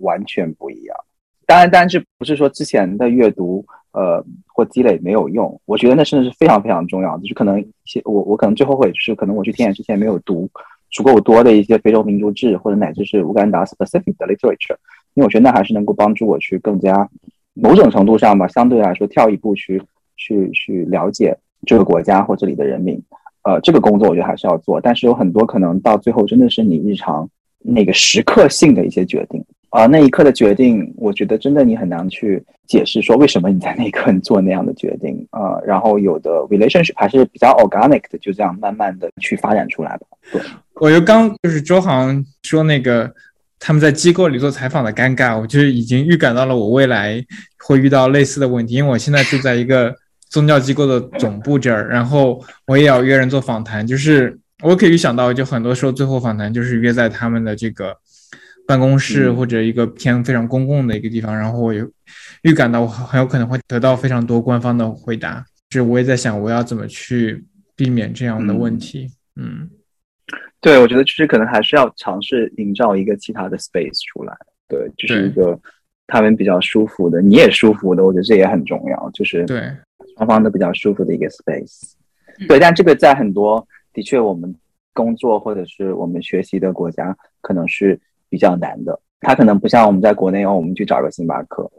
[0.00, 0.96] 完全不一样。
[1.44, 3.64] 当然，但是不是说之前的阅读。
[3.92, 7.16] 呃，或积累没有用，我觉得那真的是非常非常重要。
[7.18, 10.48] 就是可能一些我我可能最后悔，就是可能我去田野之前没有读
[10.90, 14.76] 足够多的一些非洲民族志，或者乃至是乌干达 specific 的 literature，
[15.14, 17.08] 因为我觉得那还是能够帮助我去更加
[17.54, 19.82] 某种程度上吧，相对来说跳一步去
[20.16, 21.36] 去去了解
[21.66, 23.02] 这个国家或这里的人民。
[23.44, 27.28] 呃，这个工作我觉得还是要做，但是有很多可能到最后真的是你日常
[27.58, 29.41] 那个时刻性的一些决定，
[29.72, 40.06] 啊、那一刻的决定，我觉得真的你很难去解释说为什么你在那一刻你做那样的决定啊、然后有的 relationship 还是比较 organic 的，就这样慢慢的去发展出来吧。
[40.30, 40.42] 对，
[40.74, 43.10] 我就刚就是周航说那个
[43.58, 47.24] 他们在机构里做采访的尴尬，我就是已经预感到了我未来
[47.66, 49.94] 会遇到类似的问题，因为我现在住在一个
[50.28, 57.96] 宗教机构的总部这儿，然后我也要约人做访谈，就是我可以预想到，就很多时候最后访谈就是约在他们的这个
[58.72, 59.36] 办公室嗯。
[59.36, 61.86] 或者一个偏非常公共的一个地方，然后我有
[62.42, 67.44] 预感到我很有可能会得到非常多官方的回答，就是我也在想我要怎么去
[67.76, 69.68] 避免这样的问题，嗯。
[70.60, 74.32] 对，我觉得其实可能还是要尝试营造一个其他的 space 出来，
[74.68, 75.58] 对，就是一个
[76.06, 79.58] 他们比较舒服的，你也舒服的，我觉得这也很重要，就是对，
[80.16, 81.94] 双方都比较舒服的一个 space。
[82.38, 82.46] 嗯。
[82.46, 84.54] 对，但这个在很多的确我们
[84.92, 87.98] 工作或者是我们学习的国家可能是
[88.32, 91.70] 比较难的，它可能不像我们在国内哦，我们去找个星巴克。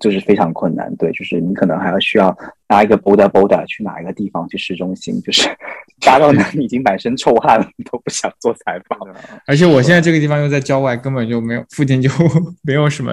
[0.00, 2.36] 就是非常困难，对，就是你可能还要需要
[2.66, 5.48] 搭一个 boda boda 去哪一个地方去市中心，就是
[6.04, 8.98] 搭到那你已经满身臭汗了，你都不想做采访。
[9.46, 12.10] 而且我现在这个地方又在郊外，根本就没有附近就
[12.64, 13.12] 没有什么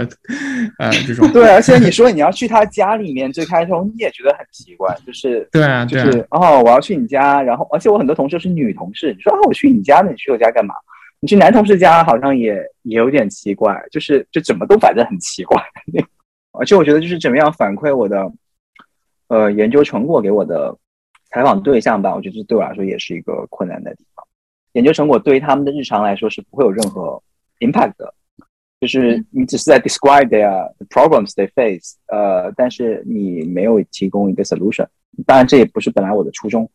[0.80, 10.74] 呃这种 对，而且你说你要去他家里面，最开头你也觉得很奇怪，就是对啊就是哦，我要去你家，然后而且我很多同事是女同事，你说啊我去你家，那你去我家干嘛？
[11.22, 15.64] 你去男同事家好像也也有点奇怪，就是就怎么都反正很奇怪。
[16.52, 18.30] 而且我觉得就是怎么样反馈我的
[19.28, 20.76] 呃研究成果给我的
[21.30, 24.26] 采访对象吧，我觉得这对我来说也是一个困难的地方。
[24.74, 27.22] 研究成果对于他们的日常来说是不会有任何
[27.60, 28.14] impact 的，
[28.80, 34.88] 就是你只是在 describe their problems they face，呃，但是你没有提供一个 solution。
[35.26, 36.68] 当然，这也不是本来我的初衷。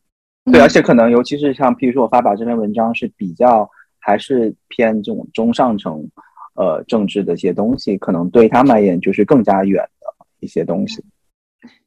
[0.53, 3.69] 对，而且可能尤其是像譬如说我发表这篇文章是比较
[4.07, 6.09] 还是偏这种中上层
[6.55, 11.05] 呃政治的一些东西，可能对他们而言就是更加远的一些东西。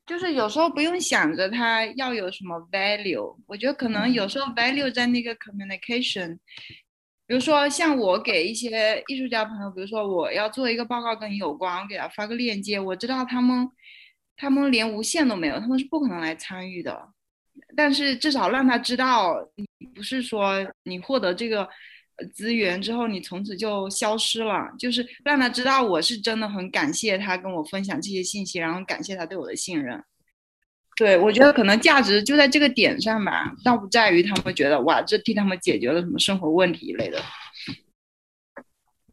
[0.05, 6.37] 就是有时候不用想着他要有什么 value，我觉得可能有时候 value 在那个 communication。
[7.25, 13.69] 比如说，像我给一些艺术家朋友，比如说我要做一个报告跟你有关，我给他发个链接，我知道他们
[14.35, 17.07] 他们连无线都没有，他们是不可能来参与的。
[17.75, 19.35] 但是至少让他知道，
[19.77, 20.55] 你不是说
[20.85, 21.69] 你获得这个
[22.33, 30.03] 资源之后，你从此就消失了，就是让他知道我是真的很感谢他跟我分享这些信息，然后感谢他对我的信任。
[30.95, 37.21] 对，我觉得可能价值就在这个点上吧，倒不在于他们觉得哇，这替他们解决了什么生活问题一类的。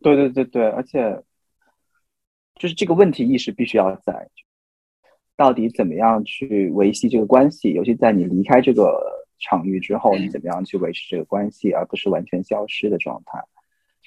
[0.02, 1.22] 对对对对，而且
[2.56, 4.28] 就是这个问题意识必须要在，
[5.36, 13.38] 到底怎么样去维系这个关系，尤其在你离开这个场域之后，你怎么样去维持这个关系，而不是完全消失的状态。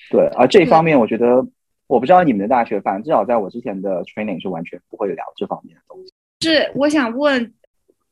[0.09, 1.45] 对，而这一方面，我觉得
[1.87, 6.11] 我不知道你们的大学，反正至少在我之前的 training 是完全不会聊这方面的东西。
[6.41, 7.53] 是我想问，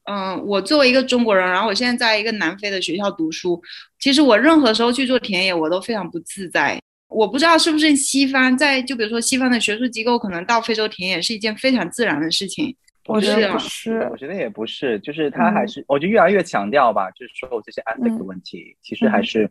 [0.03, 3.61] 嗯、我作为一个中国人，然后我现在在一个南非的学校读书，
[3.99, 6.79] 其实我任何时候去做田野，我都非常不自在。
[7.09, 12.75] 我不知道是不是西方在，就比如说西方的学术机构，可能到非洲田野是一件非常自然的事情。
[13.07, 19.49] 我觉得是啊不是我，觉得也不是，就是他还是，我觉得越来越强调吧，就是说这些 ethic 的问题，其实还是、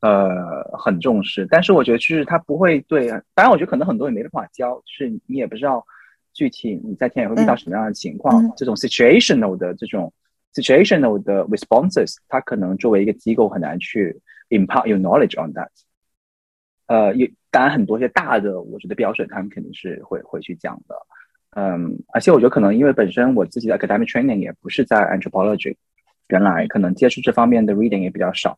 [0.00, 1.46] 呃很重视。
[1.50, 5.84] 但是我觉得就是他不会对，当然我觉得可能很多也没办法教，就是你也不知道
[6.32, 10.12] 具体你在田野会遇到什么样的情况，嗯这种 situational 的这种
[10.54, 14.20] situational 的 responses，他可能作为一个机构很难去
[14.50, 15.68] impart your knowledge on that。
[16.86, 20.96] 呃，也当然很多些大的，我觉得标准他们肯定是会会去讲的。
[21.58, 25.74] 嗯，而且我觉得可能因为本身我自己的 academic training 也不是在 anthropology，
[26.28, 28.56] 原来可能接触这方面的 reading 也比较少。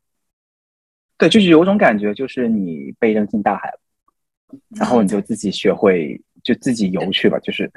[1.16, 3.78] 对，就是有种感觉，就是你被扔进大海了，
[4.76, 7.38] 然后你就自己学会，就自己游去吧。
[7.38, 7.70] 就是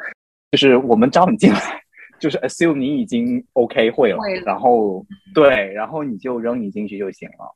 [0.52, 1.82] 就是我们招你进来，
[2.20, 7.56] 就是 assume 你已经 OK 会了，会了然后对，然后你就扔你进去就行了。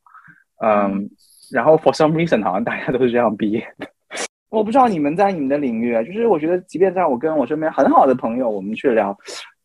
[0.64, 1.10] 嗯，
[1.52, 3.90] 然后 for some reason 好像大家都是这样毕业的。
[4.50, 9.18] 我不知道你们在你们的领域啊，就是我觉得，即便在我跟我身边很好的朋友，我们去聊，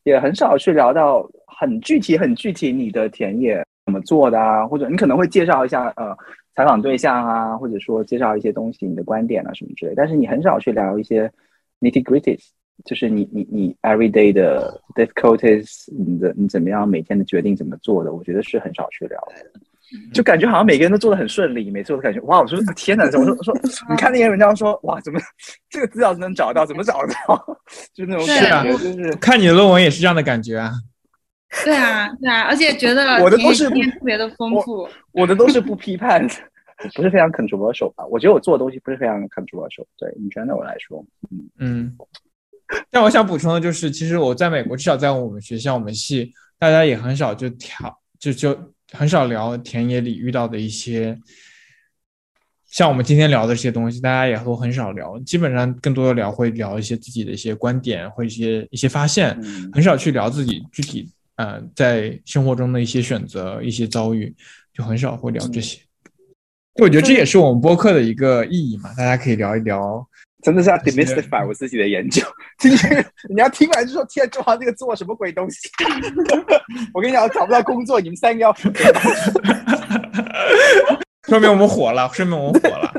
[0.03, 6.17] 也很少去聊到很具体、很具体你的田野怎么做的啊，或者你可能会介绍一下呃
[6.57, 11.31] 采访对象啊，或者说介绍一些东西、你的观点啊什么之类，但是你很少去聊一些
[11.81, 12.49] nitty gritties，
[12.85, 19.35] 就是你你你 everyday 的 difficulties，你的你怎么样每天的决定怎么做的，我觉得是很少去聊的。
[20.13, 23.55] 就感觉好像每个人都做的很顺利，每次我都感觉哇，我说 天哪，怎么说我说
[23.91, 25.21] 你看那些文章说哇，怎么
[25.71, 27.59] 这个资料能找到，怎么找得到，
[27.95, 30.73] 就那种是感觉，啊就是看你的论文也是这样的感觉啊。
[31.65, 34.89] 对啊，对啊，而且觉得我的都是特别的丰富。
[35.13, 36.35] 我的都是不批判的，
[36.95, 38.07] 不是非常 controversial 吧？
[38.07, 39.85] 我觉得我做的东西不是非常 controversial。
[39.99, 41.97] 对，in general 来说，嗯嗯。
[42.91, 48.59] 但我想补充的就是，其实我在美国，至少在我们学校、我们系，大家也很少就调，就就
[48.93, 51.19] 很少聊田野里遇到的一些，
[52.67, 55.19] 像我们今天聊的这些东西，大家也都很少聊。
[55.21, 59.37] 基本上更多的聊会聊一些自己的一些观点，或一些一些发现，
[59.73, 64.35] 很少去聊自己具体呃在生活中的一些选择、一些遭遇，
[64.73, 65.81] 就很少会聊这些。
[66.81, 70.09] 我觉得这也是我们播客的一个意义嘛，大家可以聊一聊。
[70.43, 72.21] 真的是要 demystify 我自己的研究，
[72.59, 75.71] 今天你要听完就说天，中华这个做什么鬼东西？
[76.93, 78.53] 我跟你讲，我找不到工作，你们三个要
[81.29, 82.93] 说明我们火了，说明我们火了。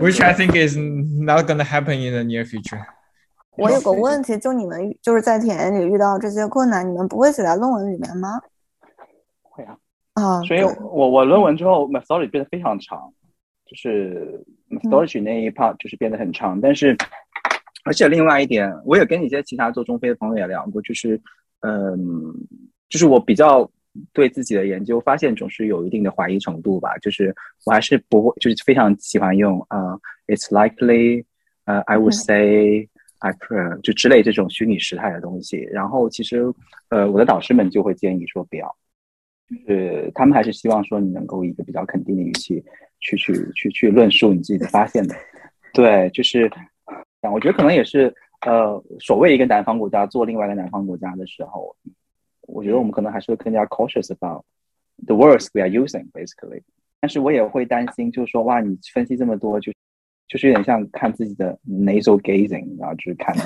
[0.00, 2.84] Which I think is not gonna happen in the near future。
[3.56, 8.40] 我有个问题，就你们就是在田野里遇到这些困难，你们不会写在论文里面吗？
[9.42, 9.76] 会啊。
[10.14, 13.12] 啊，所以我我论文之后，methodology 变得非常长。
[13.64, 14.44] 就是
[14.80, 16.96] storage 那一 part 就是变得很长，但是
[17.84, 21.20] 而且另外一点，我也跟一些其他做中非的朋友也聊过，就是
[21.60, 22.34] 嗯，
[22.88, 23.70] 就是我比较
[24.12, 27.34] 对自己的研究发现总是有一定的怀疑程度吧，就是
[27.66, 31.24] 我还是不会，就是非常喜欢用啊，it's likely，
[31.64, 35.58] 呃，I would say，I prefer 就之类这种虚拟时态的东西。
[35.72, 36.42] 然后其实
[36.88, 38.74] 呃，我的导师们就会建议说不要，
[39.48, 42.64] 就是他们还是希望说你能够一个比较肯定的语气。
[43.02, 45.14] 去去去去论述你自己的发现的，
[45.74, 46.50] 对，就是，
[47.32, 48.14] 我觉得可能也是，
[48.46, 51.76] 呃，所谓一个南方国家做另外一个南方国家的时候，
[52.42, 54.44] 我觉得我们可能还是会更加 cautious about
[55.04, 56.62] the words we are using basically。
[57.00, 59.72] 但是我也会担心，就是说，哇，你分析这么多，就
[60.28, 63.36] 就是有点像看自己的 nasal gazing，然后就是看，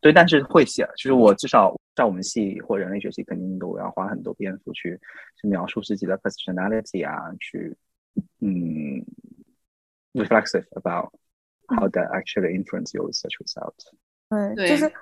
[0.00, 4.98] 对，但是会写，就是我至少在我们系或人类学系，肯定都要花很多篇幅去
[5.38, 7.76] 去描述自己的 personality 啊，去。
[8.40, 9.04] 嗯
[10.12, 11.10] ，reflexive about
[11.68, 13.86] how that actually influence your research results。
[14.54, 14.92] 对，就是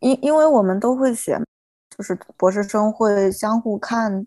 [0.00, 1.38] 因因为我们都会写，
[1.96, 4.26] 就是博士生会相互看，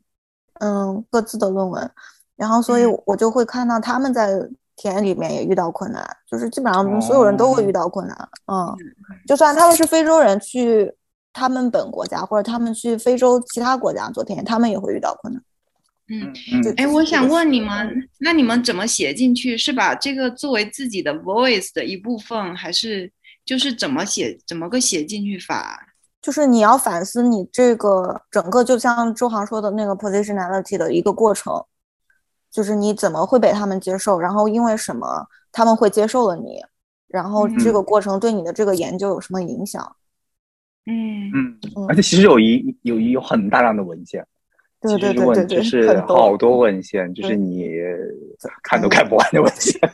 [0.60, 1.92] 嗯，各自的论文，
[2.36, 4.38] 然后所以我就会看到他们在
[4.76, 8.76] 田里面也遇到困难，就是基本上所有人都会遇到困难，嗯，
[9.28, 10.94] 就算他们是非洲人去
[11.34, 15.44] 他们本国家，或者他们去非洲其他国家做田野，他们也会遇到困难。
[16.10, 16.34] 嗯，
[16.76, 19.58] 哎，我想问你们，那你们怎么写进去？
[19.58, 23.10] 是把这个作为自己的 voice 的一部分，还是
[23.46, 25.88] 就是怎么写，怎么个写进去法？
[26.22, 31.64] 就是你要反思你这个整个，就像周航说的那个 positionality 的一个过程，
[32.52, 36.60] 就是你怎么会被他们接受，然后因为什么他们会接受了你，
[37.08, 39.96] 然后这个过程对你的这个研究有什么影响？
[40.86, 44.26] 嗯嗯，而且其实有一有一有很大量的文件。
[44.82, 47.70] 对对对对， 就是好多文献，就是你
[48.64, 49.80] 看都看不完的文献。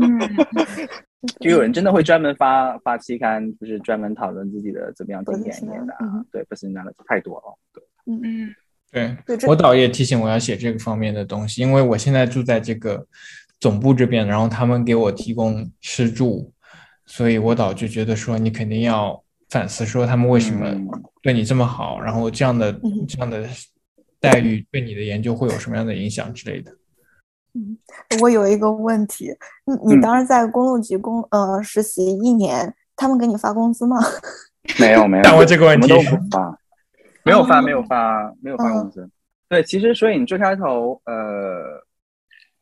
[1.38, 5.94] 就有人真的会专门发发期刊，就是专门讨论自己的怎么样做田野的。
[6.32, 7.58] 对，不是那个太多了。
[7.74, 8.54] 对，嗯嗯，
[9.26, 9.48] 对。
[9.48, 13.06] 我导也提醒我要写这个方面的东西，因为我现在住在这个
[13.58, 16.50] 总部这边，然后他们给我提供吃住，
[17.04, 20.74] 所以我导就觉得说你肯定要反思，说他们为什么
[21.20, 22.72] 对你这么好，然后这样的
[23.06, 23.44] 这样的。
[24.20, 26.70] 待遇对你的研究会有什么样的影响之类的？
[27.54, 27.76] 嗯，
[28.20, 33.96] 我有一个问题，你你当时在公路局工呃实习一年，他们给你发工资吗？
[34.78, 36.58] 没 有没有，但我这个问题都不发，
[37.24, 39.10] 没有发没有发没有发工资。
[39.48, 41.84] 对，其实所以你最开头呃，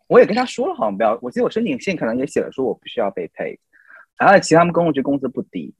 [0.07, 3.59] 我也跟他说了，好像不要，我记得我申请信可能也写了说我不需要被赔，
[4.17, 5.75] 然后其他们公路局工资不低。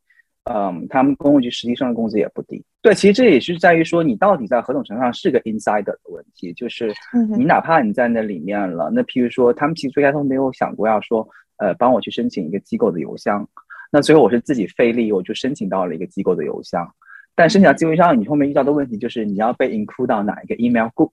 [0.51, 2.65] 嗯，他们公务局实习生的工资也不低。
[2.81, 6.53] 对，其实这也是在于说，你到底在何种程度上是个 insider 的问题。
[6.55, 6.93] 就是
[7.37, 11.29] 你哪怕你在那里面了，那譬如说，他们其实最开始没有想过要说，
[11.59, 13.47] 呃，帮我去申请一个机构的邮箱。
[13.91, 16.89] 那最后我是自己费力，我就申请到了一个机构的邮箱。
[17.35, 21.11] 但申请到机构邮箱，你后面遇到的问题就是你要被 include 到哪一个 email group，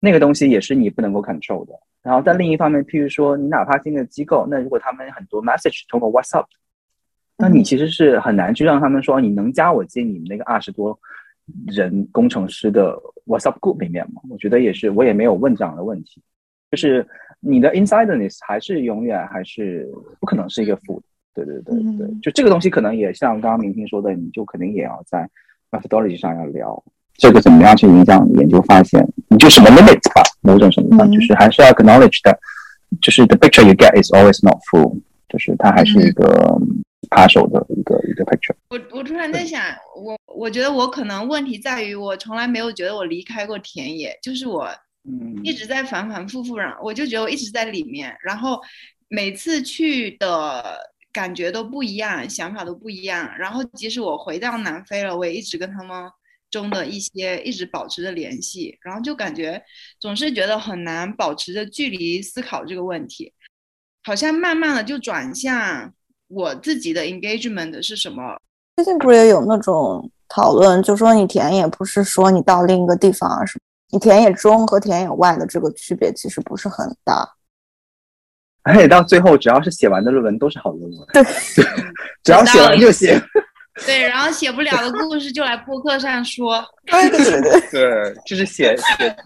[0.00, 1.72] 那个东西也是你不能够 control 的。
[2.02, 6.46] 然后，在另一方面，譬如说，你哪怕进了机构，那如果他们很多 message 通过 WhatsApp。
[7.38, 10.96] 那你其实是很难去让他们说你能加我进你们那个二十多
[11.66, 14.22] 人工程师的 WhatsApp group 里面吗？
[14.30, 16.22] 我觉得也是，我也没有问这样的问题。
[16.70, 17.04] 就是
[17.40, 21.02] 你的 insiderness 还是永远还是不可能是一个负。
[21.34, 25.28] 对对对对，就这个东西可能也像刚刚明星说的，你就肯定也要在
[25.70, 26.82] methodology 上要聊
[27.14, 32.38] 这个怎么样去影响研究发现，你就什么 limits 吧，某种程度上就是还是要 acknowledge 的，
[33.00, 36.60] 就是 the picture you get is always not full，就是它还是一个。
[37.08, 38.54] 扒手的一个一个 picture。
[38.70, 39.62] 我我突然在想，
[39.96, 44.68] 我我觉得我可能问题在于我从来没有觉得我离开过田野，就是我
[45.04, 48.60] 嗯，一直在反反复复，然后我就觉得我一直在里面，然后
[49.08, 50.78] 每次去的
[51.12, 53.36] 感觉都不一样，想法都不一样。
[53.36, 56.10] 然后即使我回到南非了，我也一直跟他们
[56.50, 59.62] 中的一些一直保持着联系，然后就感觉
[59.98, 63.32] 总是觉得很难保持着距离思考这个问题，
[64.04, 65.92] 好像慢慢的就转向
[66.32, 68.22] 我自己的 engagement 是什么。
[68.76, 73.60] 最近不是也有那种讨论，就说你田野不是说你到另一个地方啊什么，
[73.90, 77.28] 你田野中和田野外的这个区别其实不是很大。
[78.64, 81.22] 而且到最后，只要是写完的论文都是好论文，对，
[82.22, 83.20] 只要写完就行。
[83.84, 86.64] 对，然后写不了的故事就来播客上说。
[86.86, 89.16] 对对对对，对，就是写写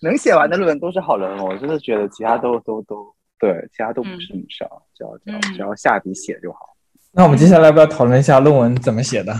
[0.00, 1.44] 能写完的论文都是好论文。
[1.44, 6.76] 我真的觉得其他都都都对，其他都不是很少，只要只要只要下笔写就好。
[7.12, 9.34] 那我们接下来要不要讨论一下论文怎么写的？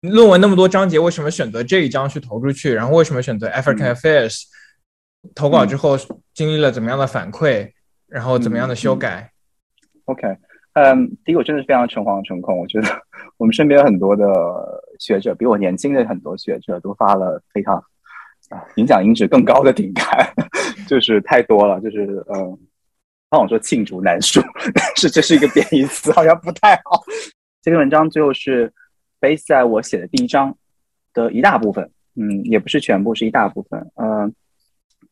[0.00, 2.72] 论文那么多章节，为什么选择这一章去投出去？
[2.74, 4.44] 然后为什么选择 African Affairs？
[5.34, 5.96] 投稿之后
[6.34, 7.72] 经历了怎么样的反馈？
[8.06, 9.32] 然后怎么样的修改
[10.04, 10.28] ？OK，
[10.74, 12.56] 嗯，第一个我真的是非常诚惶诚恐。
[12.56, 12.88] 我觉得
[13.36, 14.24] 我们身边很多的
[15.00, 17.74] 学者，比我年轻的很多学者都发了非常
[18.50, 20.32] 啊影响音质更高的顶刊，
[20.86, 22.56] 就是太多了，就是嗯，
[23.28, 24.40] 帮我说罄竹难书，
[24.74, 27.02] 但是这是一个贬义词，好像不太好。
[27.62, 28.72] 这篇文章最后是
[29.20, 30.56] base 在我写的第一章
[31.12, 33.90] 的一大部分，嗯，也不是全部，是一大部分。
[33.96, 34.32] 嗯，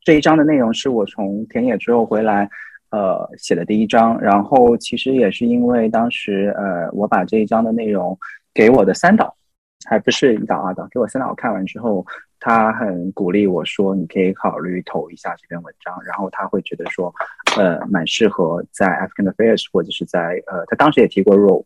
[0.03, 2.49] 这一章的内容是我从田野之后回来。
[2.91, 8.17] 呃，写的第一章，然后其实也是因为当时，呃，我把这一章的内容
[8.55, 9.37] 给我的三导，
[9.85, 12.07] 还不是一导二导，给我三导看完之后，
[12.45, 17.11] 他很鼓励我说，你可以考虑投一下这篇文章，然后他会觉得说，
[17.57, 21.65] 呃，蛮适合在 African Affairs 或者是在呃，他当时也提过 Rope，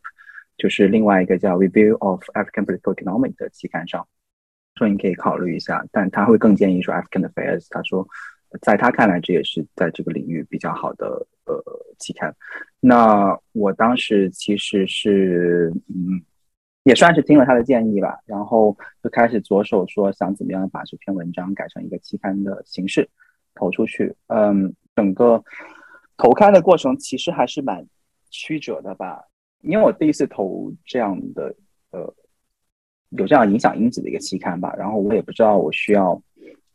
[0.57, 4.07] 就是另外一个叫 Review of African Political Economic 的期刊上，
[4.76, 8.07] 说你可以考虑一下，但他会更建议说 African Affairs，他说。
[8.62, 11.07] 在他看来，这也是在这个领域比较好的
[11.45, 11.62] 呃
[11.99, 12.35] 期刊。
[12.81, 16.16] 那我当时其实是嗯，
[16.89, 23.09] 也算是听了他的建议吧，然后就开始着手说想怎么样把这篇文章改成一个期刊的形式
[23.55, 24.14] 投出去。
[24.26, 25.43] 嗯，整个
[26.16, 27.86] 投刊的过程其实还是蛮
[28.30, 29.22] 曲折的吧，
[29.61, 31.55] 因为我第一次投这样的
[31.93, 32.12] 呃
[33.11, 36.20] 有这样影响因子的一个期刊吧，然后我也不知道我需要。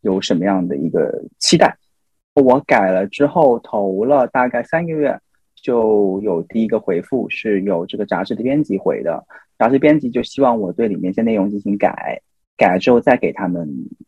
[0.03, 1.77] 有什么样的一个期待？
[2.33, 5.17] 我改了之后投了大概三个月，
[5.55, 9.25] 就有第一个回复，是有这个杂志的编辑回的。
[9.63, 12.21] 杂志编辑就希望我对里面一些内容进行改，
[12.57, 13.65] 改了之后再给他们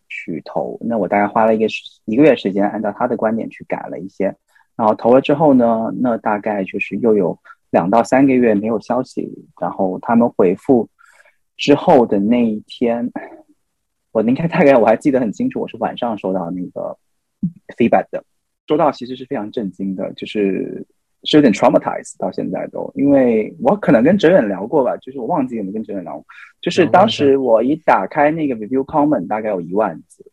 [0.10, 0.78] 去投。
[0.82, 1.66] 那我大概花了一个
[2.04, 4.26] 一个月时间，按照他的观点去改了一些。
[4.76, 7.40] 然后投了之后呢，那大概就是又有
[7.70, 9.32] 两到三个月没有消息。
[9.62, 10.90] 然后他们回复
[11.56, 13.10] 之后的那一天。
[14.12, 16.98] 我应该大概我还记得很清楚，我是晚上收到那个
[17.78, 18.24] feedback 的，
[18.66, 20.88] 收到其实是非常震惊的，就是
[21.26, 26.26] 是有点 traumatized 到现在都，因为我可能跟哲远聊过吧，就是我忘记有没有跟哲远聊过，
[26.62, 30.24] 就是当时我一打开那个 review comment 大概有一万字，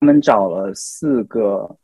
[0.00, 1.76] 他们找了四个，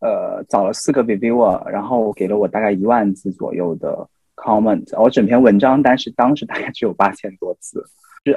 [0.00, 7.84] 呃，找了四个 reviewer，然后给了我大概一万字左右的 comment，我整篇文章但是当时大概只有八千多字。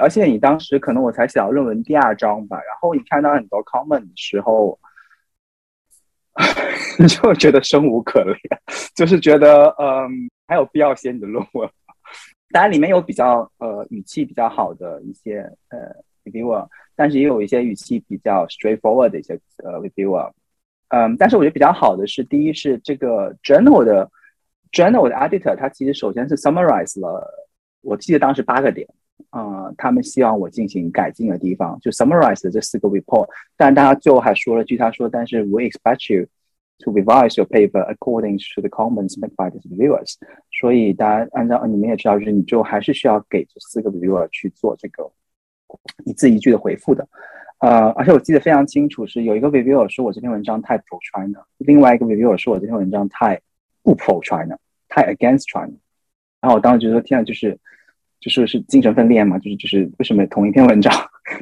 [0.00, 4.78] 而且你当时可能我才写到论文第二章吧，然后你看到很多 comment 的时候，
[6.98, 8.38] 你就觉得生无可恋，
[8.96, 11.68] 就是觉得嗯，还有必要写你的论文？
[12.52, 15.78] 当然里面有比较呃语气比较好的一些呃
[16.24, 20.30] reviewer，但是也有一些语气比较 straightforward 的一些呃 reviewer。
[20.88, 24.10] 嗯，但是我觉得比较好的是，第一是这个 journal 的
[24.70, 27.46] journal 的 editor，他其实首先是 summarize 了，
[27.80, 28.86] 我记得当时八个点。
[29.30, 33.26] 啊，他们希望我进行改进的地方，就 summarize 这四个 report。
[33.56, 36.26] 但大家最后还说了句，他说：“但是 we expect you
[36.80, 40.16] to revise your paper according to the comments made by the reviewers。”
[40.60, 45.10] 所以大家按照你们也知道，就是你就还是需要给这四个 reviewer 去做这个
[46.04, 47.08] 一字一句的回复的。
[47.60, 53.40] 呃，而且我记得非常清楚，是有一个 reviewer 说我这篇文章太 pro China，另外一个 reviewer 说我这篇文章太
[53.82, 54.58] 不 pro China，
[54.88, 55.72] 太 against China。
[56.42, 57.58] 然后我当时觉得，天啊，就是。
[58.22, 60.90] 就是是精神分裂嘛，就是就是为什么同一篇文章，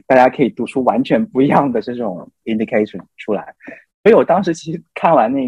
[0.07, 3.55] 大家可以读出完全不一样的这种 indication 出来。
[4.03, 5.41] 所以我当时其实看完那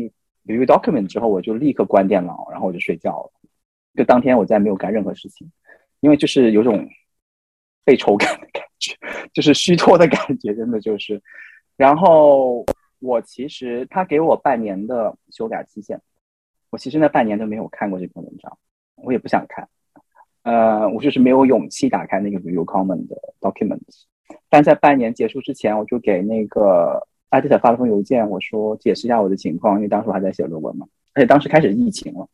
[0.45, 3.33] review document 之后，我就立刻关电脑，然后我就睡觉了。
[3.97, 5.51] 就当天我再没有干任何事情，
[6.01, 6.87] 因为就是有种
[7.83, 8.95] 被抽干的感觉，
[9.33, 11.21] 就是虚脱的感觉，真的就是。
[11.79, 12.63] 然后
[13.01, 15.99] 我其实他给我半年的修改期限，
[16.69, 18.59] 我其实那半年都没有看过这篇文章，
[18.97, 19.67] 我也不想看。
[20.43, 24.05] 呃，我就是没有勇气打开那个 review comment 的 documents，
[24.49, 32.29] 但在半年结束之前，我就给那个 editor 发了封邮件，我说解释一下我的情况，因为当时我还在写论文嘛，而且当时开始疫情了，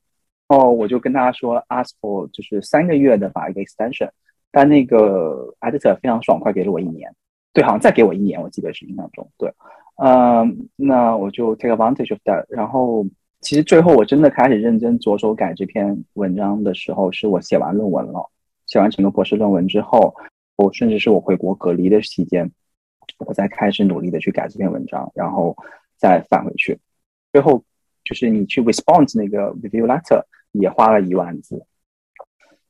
[0.49, 4.09] 哦，我就跟他说 ask for 就是三个月的吧一个 extension，
[4.51, 7.15] 但那个 editor 非常爽快给了我一年，
[7.53, 9.53] 对，好像再给我一年，我记得是印象中，对，
[10.03, 13.05] 嗯，那我就 take advantage of that，然后
[13.41, 18.31] 其实最后我真的开始认真着手改这篇文章的时候，是我写完论文了，
[18.67, 20.15] 写完整个博士论文之后，
[20.57, 22.51] 我甚至是我回国隔离的期间。
[23.19, 25.57] 我再开始努力的去改这篇文章，然后
[25.97, 26.79] 再返回去。
[27.33, 27.65] 最后
[28.05, 30.23] 就是你去 response 那个 review letter
[30.53, 31.65] 也花了一万字，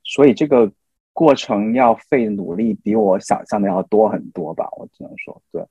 [0.04, 0.70] 所以这个
[1.12, 4.68] 过程要费努力比我想象的要多很多吧。
[4.76, 5.64] 我只能说，对，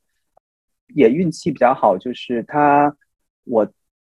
[0.93, 2.95] 也运气比较好，就是他
[3.45, 3.65] 我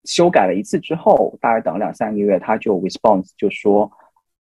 [0.07, 3.90] 修改了一次之后，大概等两三个月，他就 response 就说，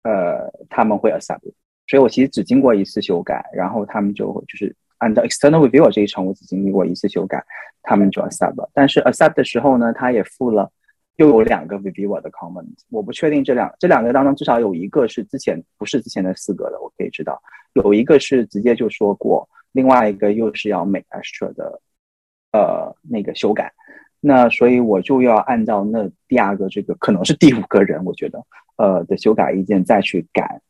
[0.04, 1.42] 呃，他们会 accept。
[1.88, 4.76] 所以我其实只经过一次修改，然后他们就就是。
[5.00, 7.44] 按照 external review 这一层，我只经历过一次修改，
[7.82, 8.70] 他们就 accept 了。
[8.74, 10.72] 但是 accept 的时候呢，他也付了
[11.18, 12.74] 又有两个 reviewer 的 comment。
[12.90, 17.38] 我不确定这两这两个当中至少有一个是之前不是之前的四个的，我可以知道
[17.74, 21.82] 有一个是直接就说过，另外一个又是要 make extra 的
[22.54, 23.74] 呃那个修改。
[24.26, 28.42] 那所以我就要按照那第二个这个可能是第五个人，我觉得
[28.78, 30.62] 呃的修改意见再去改，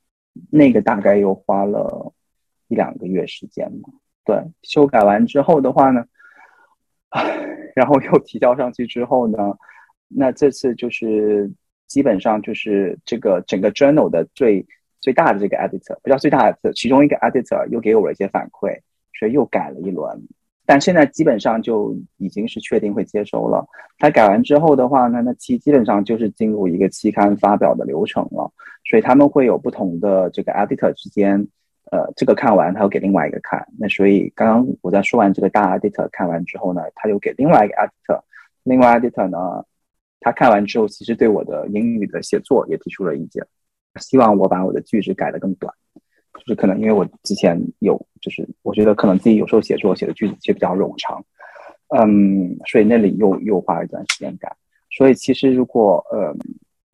[0.50, 2.12] 那个大概又花了
[2.68, 3.90] 一两个月时间嘛。
[4.26, 6.04] 对，修改完之后的话呢，
[7.76, 9.38] 然后又提交上去之后呢，
[10.08, 11.52] 那这次就是
[11.88, 14.66] 基本上就是这个整个 journal 的最
[15.00, 18.80] 最大的这个 editor，不叫最大的，其中一个 editor 又给我了一些反馈，
[19.20, 20.28] 所以又改了一轮。
[20.66, 23.66] 但现在基本上就已经是确定会接收了。
[23.98, 28.52] 他改完之后的话呢，那期基本上就是进入一个期刊发表的流程了。
[28.90, 31.48] 所以他们会有不同的这个 editor 之间。
[31.92, 33.68] 呃，这个看完，他又给另外一个看。
[33.78, 38.20] 那所以刚刚我在说完这个大 editor 看完之后呢，他又给另外一个 editor，
[38.64, 39.64] 另外 editor 呢，
[40.20, 43.46] 他看完之后，其实对我的英语的写作也提出了意见，
[44.00, 45.72] 希望我把我的句子改得更短。
[46.46, 51.24] 就是可能因为我之前有，就是我觉得可能自己有时候写作写的句子其实比较冗长，
[51.98, 54.56] 嗯，所以那里又又花了一段时间改。
[54.92, 56.36] 所以其实如果呃。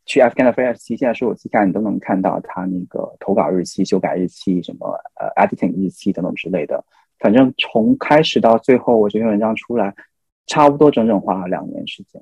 [0.05, 4.87] 去 Afghan Affairs 期，现在所有期刊你都能看到他那个投稿日期、修改日期、什么
[5.19, 6.83] 呃 editing 日期等等之类的。
[7.19, 9.93] 反正从开始到最后，我这篇文章出来，
[10.47, 12.19] 差不多整整花了两年时间。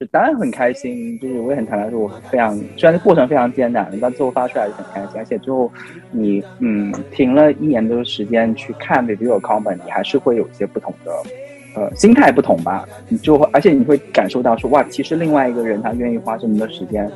[0.00, 5.20] 就当然很开心，就是我也很坦白说，我非常虽然过程非常艰难，但最后发出来是很开心。
[5.20, 5.70] 而且最后
[6.10, 11.12] 你嗯停了一年多的时间去看 review comment，你还是会有一些不同的。
[11.76, 17.10] 呃，心态不同吧，你就会，而且你会感受到说，哇，其实另外一个人他愿意花这么多时间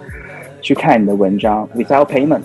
[0.60, 2.42] 去看你的文章，without payment。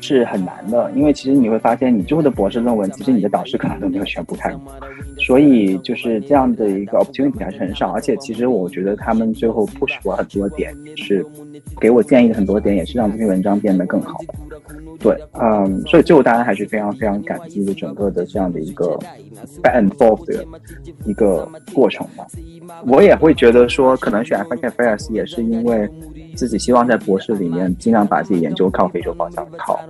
[0.00, 4.72] 是很难的，因为其实你会发现，你最后的博士论文，其实你的导师可能都没有全部看过，
[5.18, 7.92] 所以就是这样的一个 opportunity 还是很少。
[7.92, 11.24] 而且其实我觉得他们最后 push 我很多点，是
[11.80, 14.18] 给我建议的很多点，也是让这篇文章变得更好。
[15.00, 18.98] 对，嗯，所以最后大家还是非常非常感激的整个的这样的一个
[19.62, 20.44] back and forth 的
[21.04, 22.26] 一个过程吧。
[22.86, 25.88] 我也会觉得说，可能选 African Affairs 也是因为。
[26.36, 29.80] 自己希望在博士里面尽量把自己研究靠非洲方向靠，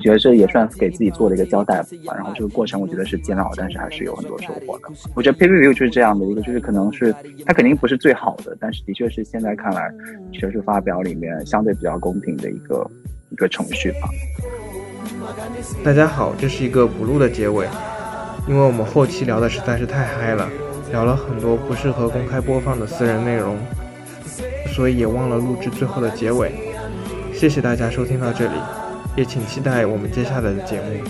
[0.00, 2.14] 觉得这也算给自己做了一个交代吧。
[2.16, 4.88] 然后这个过程我觉得是煎熬，但是还是有很多收获的。
[5.14, 7.14] 我觉得 peer review 就是这样的一个，就是可能是
[7.44, 9.92] 它肯定不是最好的，但是的确是现在看来
[10.32, 12.90] 学术发表里面相对比较公平的一个
[13.30, 14.08] 一个程序吧。
[15.84, 17.66] 大家好，这是一个补录的结尾，
[18.46, 20.48] 因为我们后期聊的实在是太嗨了，
[20.90, 23.58] 聊了很多不适合公开播放的私人内容。
[24.72, 26.52] 所以也忘了录制最后的结尾，
[27.34, 28.52] 谢谢大家收听到这里，
[29.16, 31.02] 也请期待我们接下来的节目。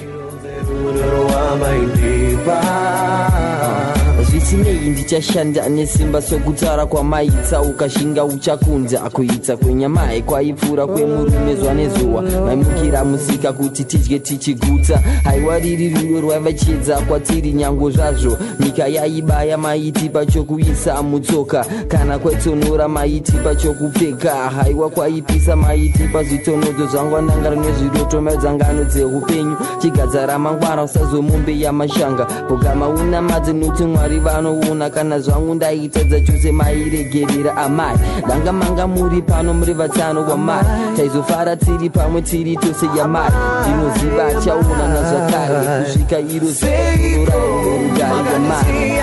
[4.39, 13.53] Zvisinei ndichashanda nesimba sokutaura kwamaitsa ukashinga uchakunza kuitsa kwenyamai kwaipfuura kwemurume zva nezuva maimukira musika
[13.53, 15.03] kuti tidye tichigutsa.
[15.25, 18.39] Haiwa riri rudo rwaiva chiedza kwatiri nyango zvazvo.
[18.61, 21.67] Nyika yaibaya maitipa chokuisa mutsoka.
[21.89, 29.57] Kana kwaitonora maitipa chokupfeka haiwa kwaipisa maitipa zvitonodzo zvangwanangara nezviroto maedzangano dzeupenyu.
[29.79, 37.97] Chigadza ramangwana usazomumbe yamashanga pogama unamadze nokuti mwari vanoona kana zvangu ndaitadza chose mairegerera amai.
[38.25, 40.65] Ndanga manga muri pano muri vatano wamai
[40.97, 43.31] taizofara tiri pamwe tiri tose yamai
[43.63, 49.01] ndinoziva chaunana zvakare kusvika iro ziorurugari wamai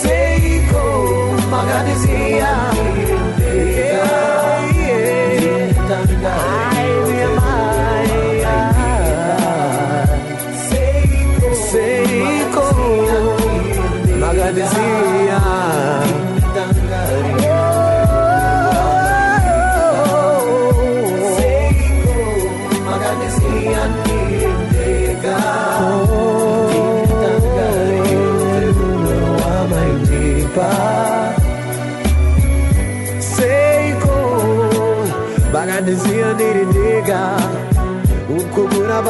[0.00, 0.84] Seiko,
[1.50, 2.73] Magadizia.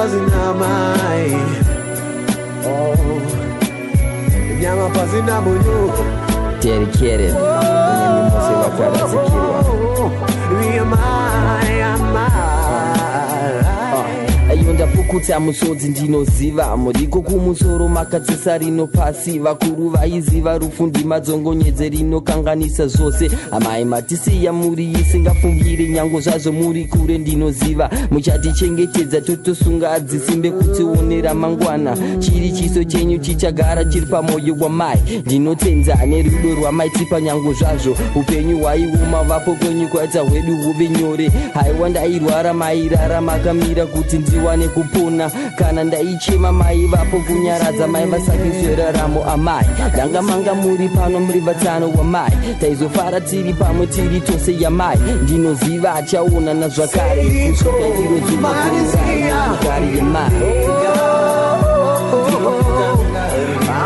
[0.04, 1.30] buzzing now, my.
[2.66, 2.94] Oh,
[7.32, 7.62] Oh, oh, oh,
[7.94, 8.10] oh,
[8.64, 10.24] oh, oh, oh, oh, oh, oh, oh,
[14.84, 16.76] ndapukutsa musodzi ndinoziva.
[16.76, 23.30] Muriko kumusoro makatsisa rino pasi vakuru vaiziva rufundi madzongonyedze rinokanganisa zvose.
[23.50, 27.90] Amai matisiya muri isingafungire nyango zvazvo muri kure ndinoziva.
[28.10, 34.98] Muchatichengetedza totosunga adzisimbe kutionera mangwana chiri chiso chenyu chichagara chiri pamwoyo wamai.
[35.26, 37.96] Ndinotsenza nerudo rwamaitipa nyango zvazvo.
[38.14, 41.30] Upenyu hwaioma vapo kwenyu kwaita hwedu huve nyore.
[41.54, 49.66] Haiwa ndairwara mairara makamira kuti ndiwane kupona kana ndaichema mai vapo kunyaradza mai vasakizveraramo amai.
[49.94, 56.68] Ndanga manga muri pano muri vatano wamai taizofara tiri pamwe tiri tose yamai ndinoziva achaonana
[56.68, 57.22] zvakare.
[57.22, 60.30] Kusvika iro zuva kururari yemai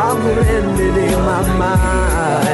[0.09, 2.09] Amurendere mamai.
[2.39, 2.48] Seiko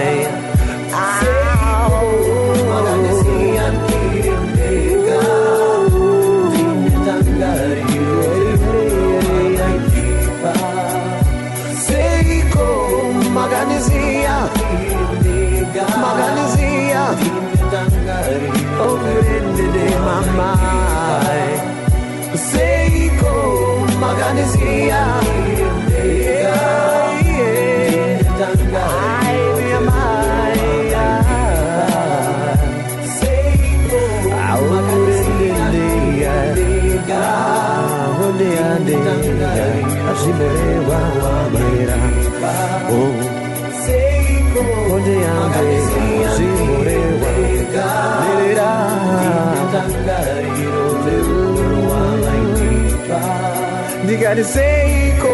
[54.25, 55.33] Maganizeko,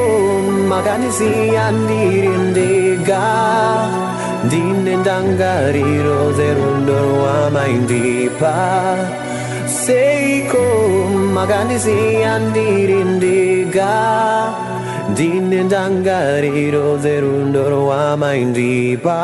[0.66, 3.22] maganizi andirindiga
[4.50, 6.98] Dinendangariro zerundo
[7.34, 8.56] amaindipa
[9.70, 10.66] Seiko,
[11.38, 13.94] maganizi andirindiga
[15.14, 19.20] Dinendangariro zerundo amaindipa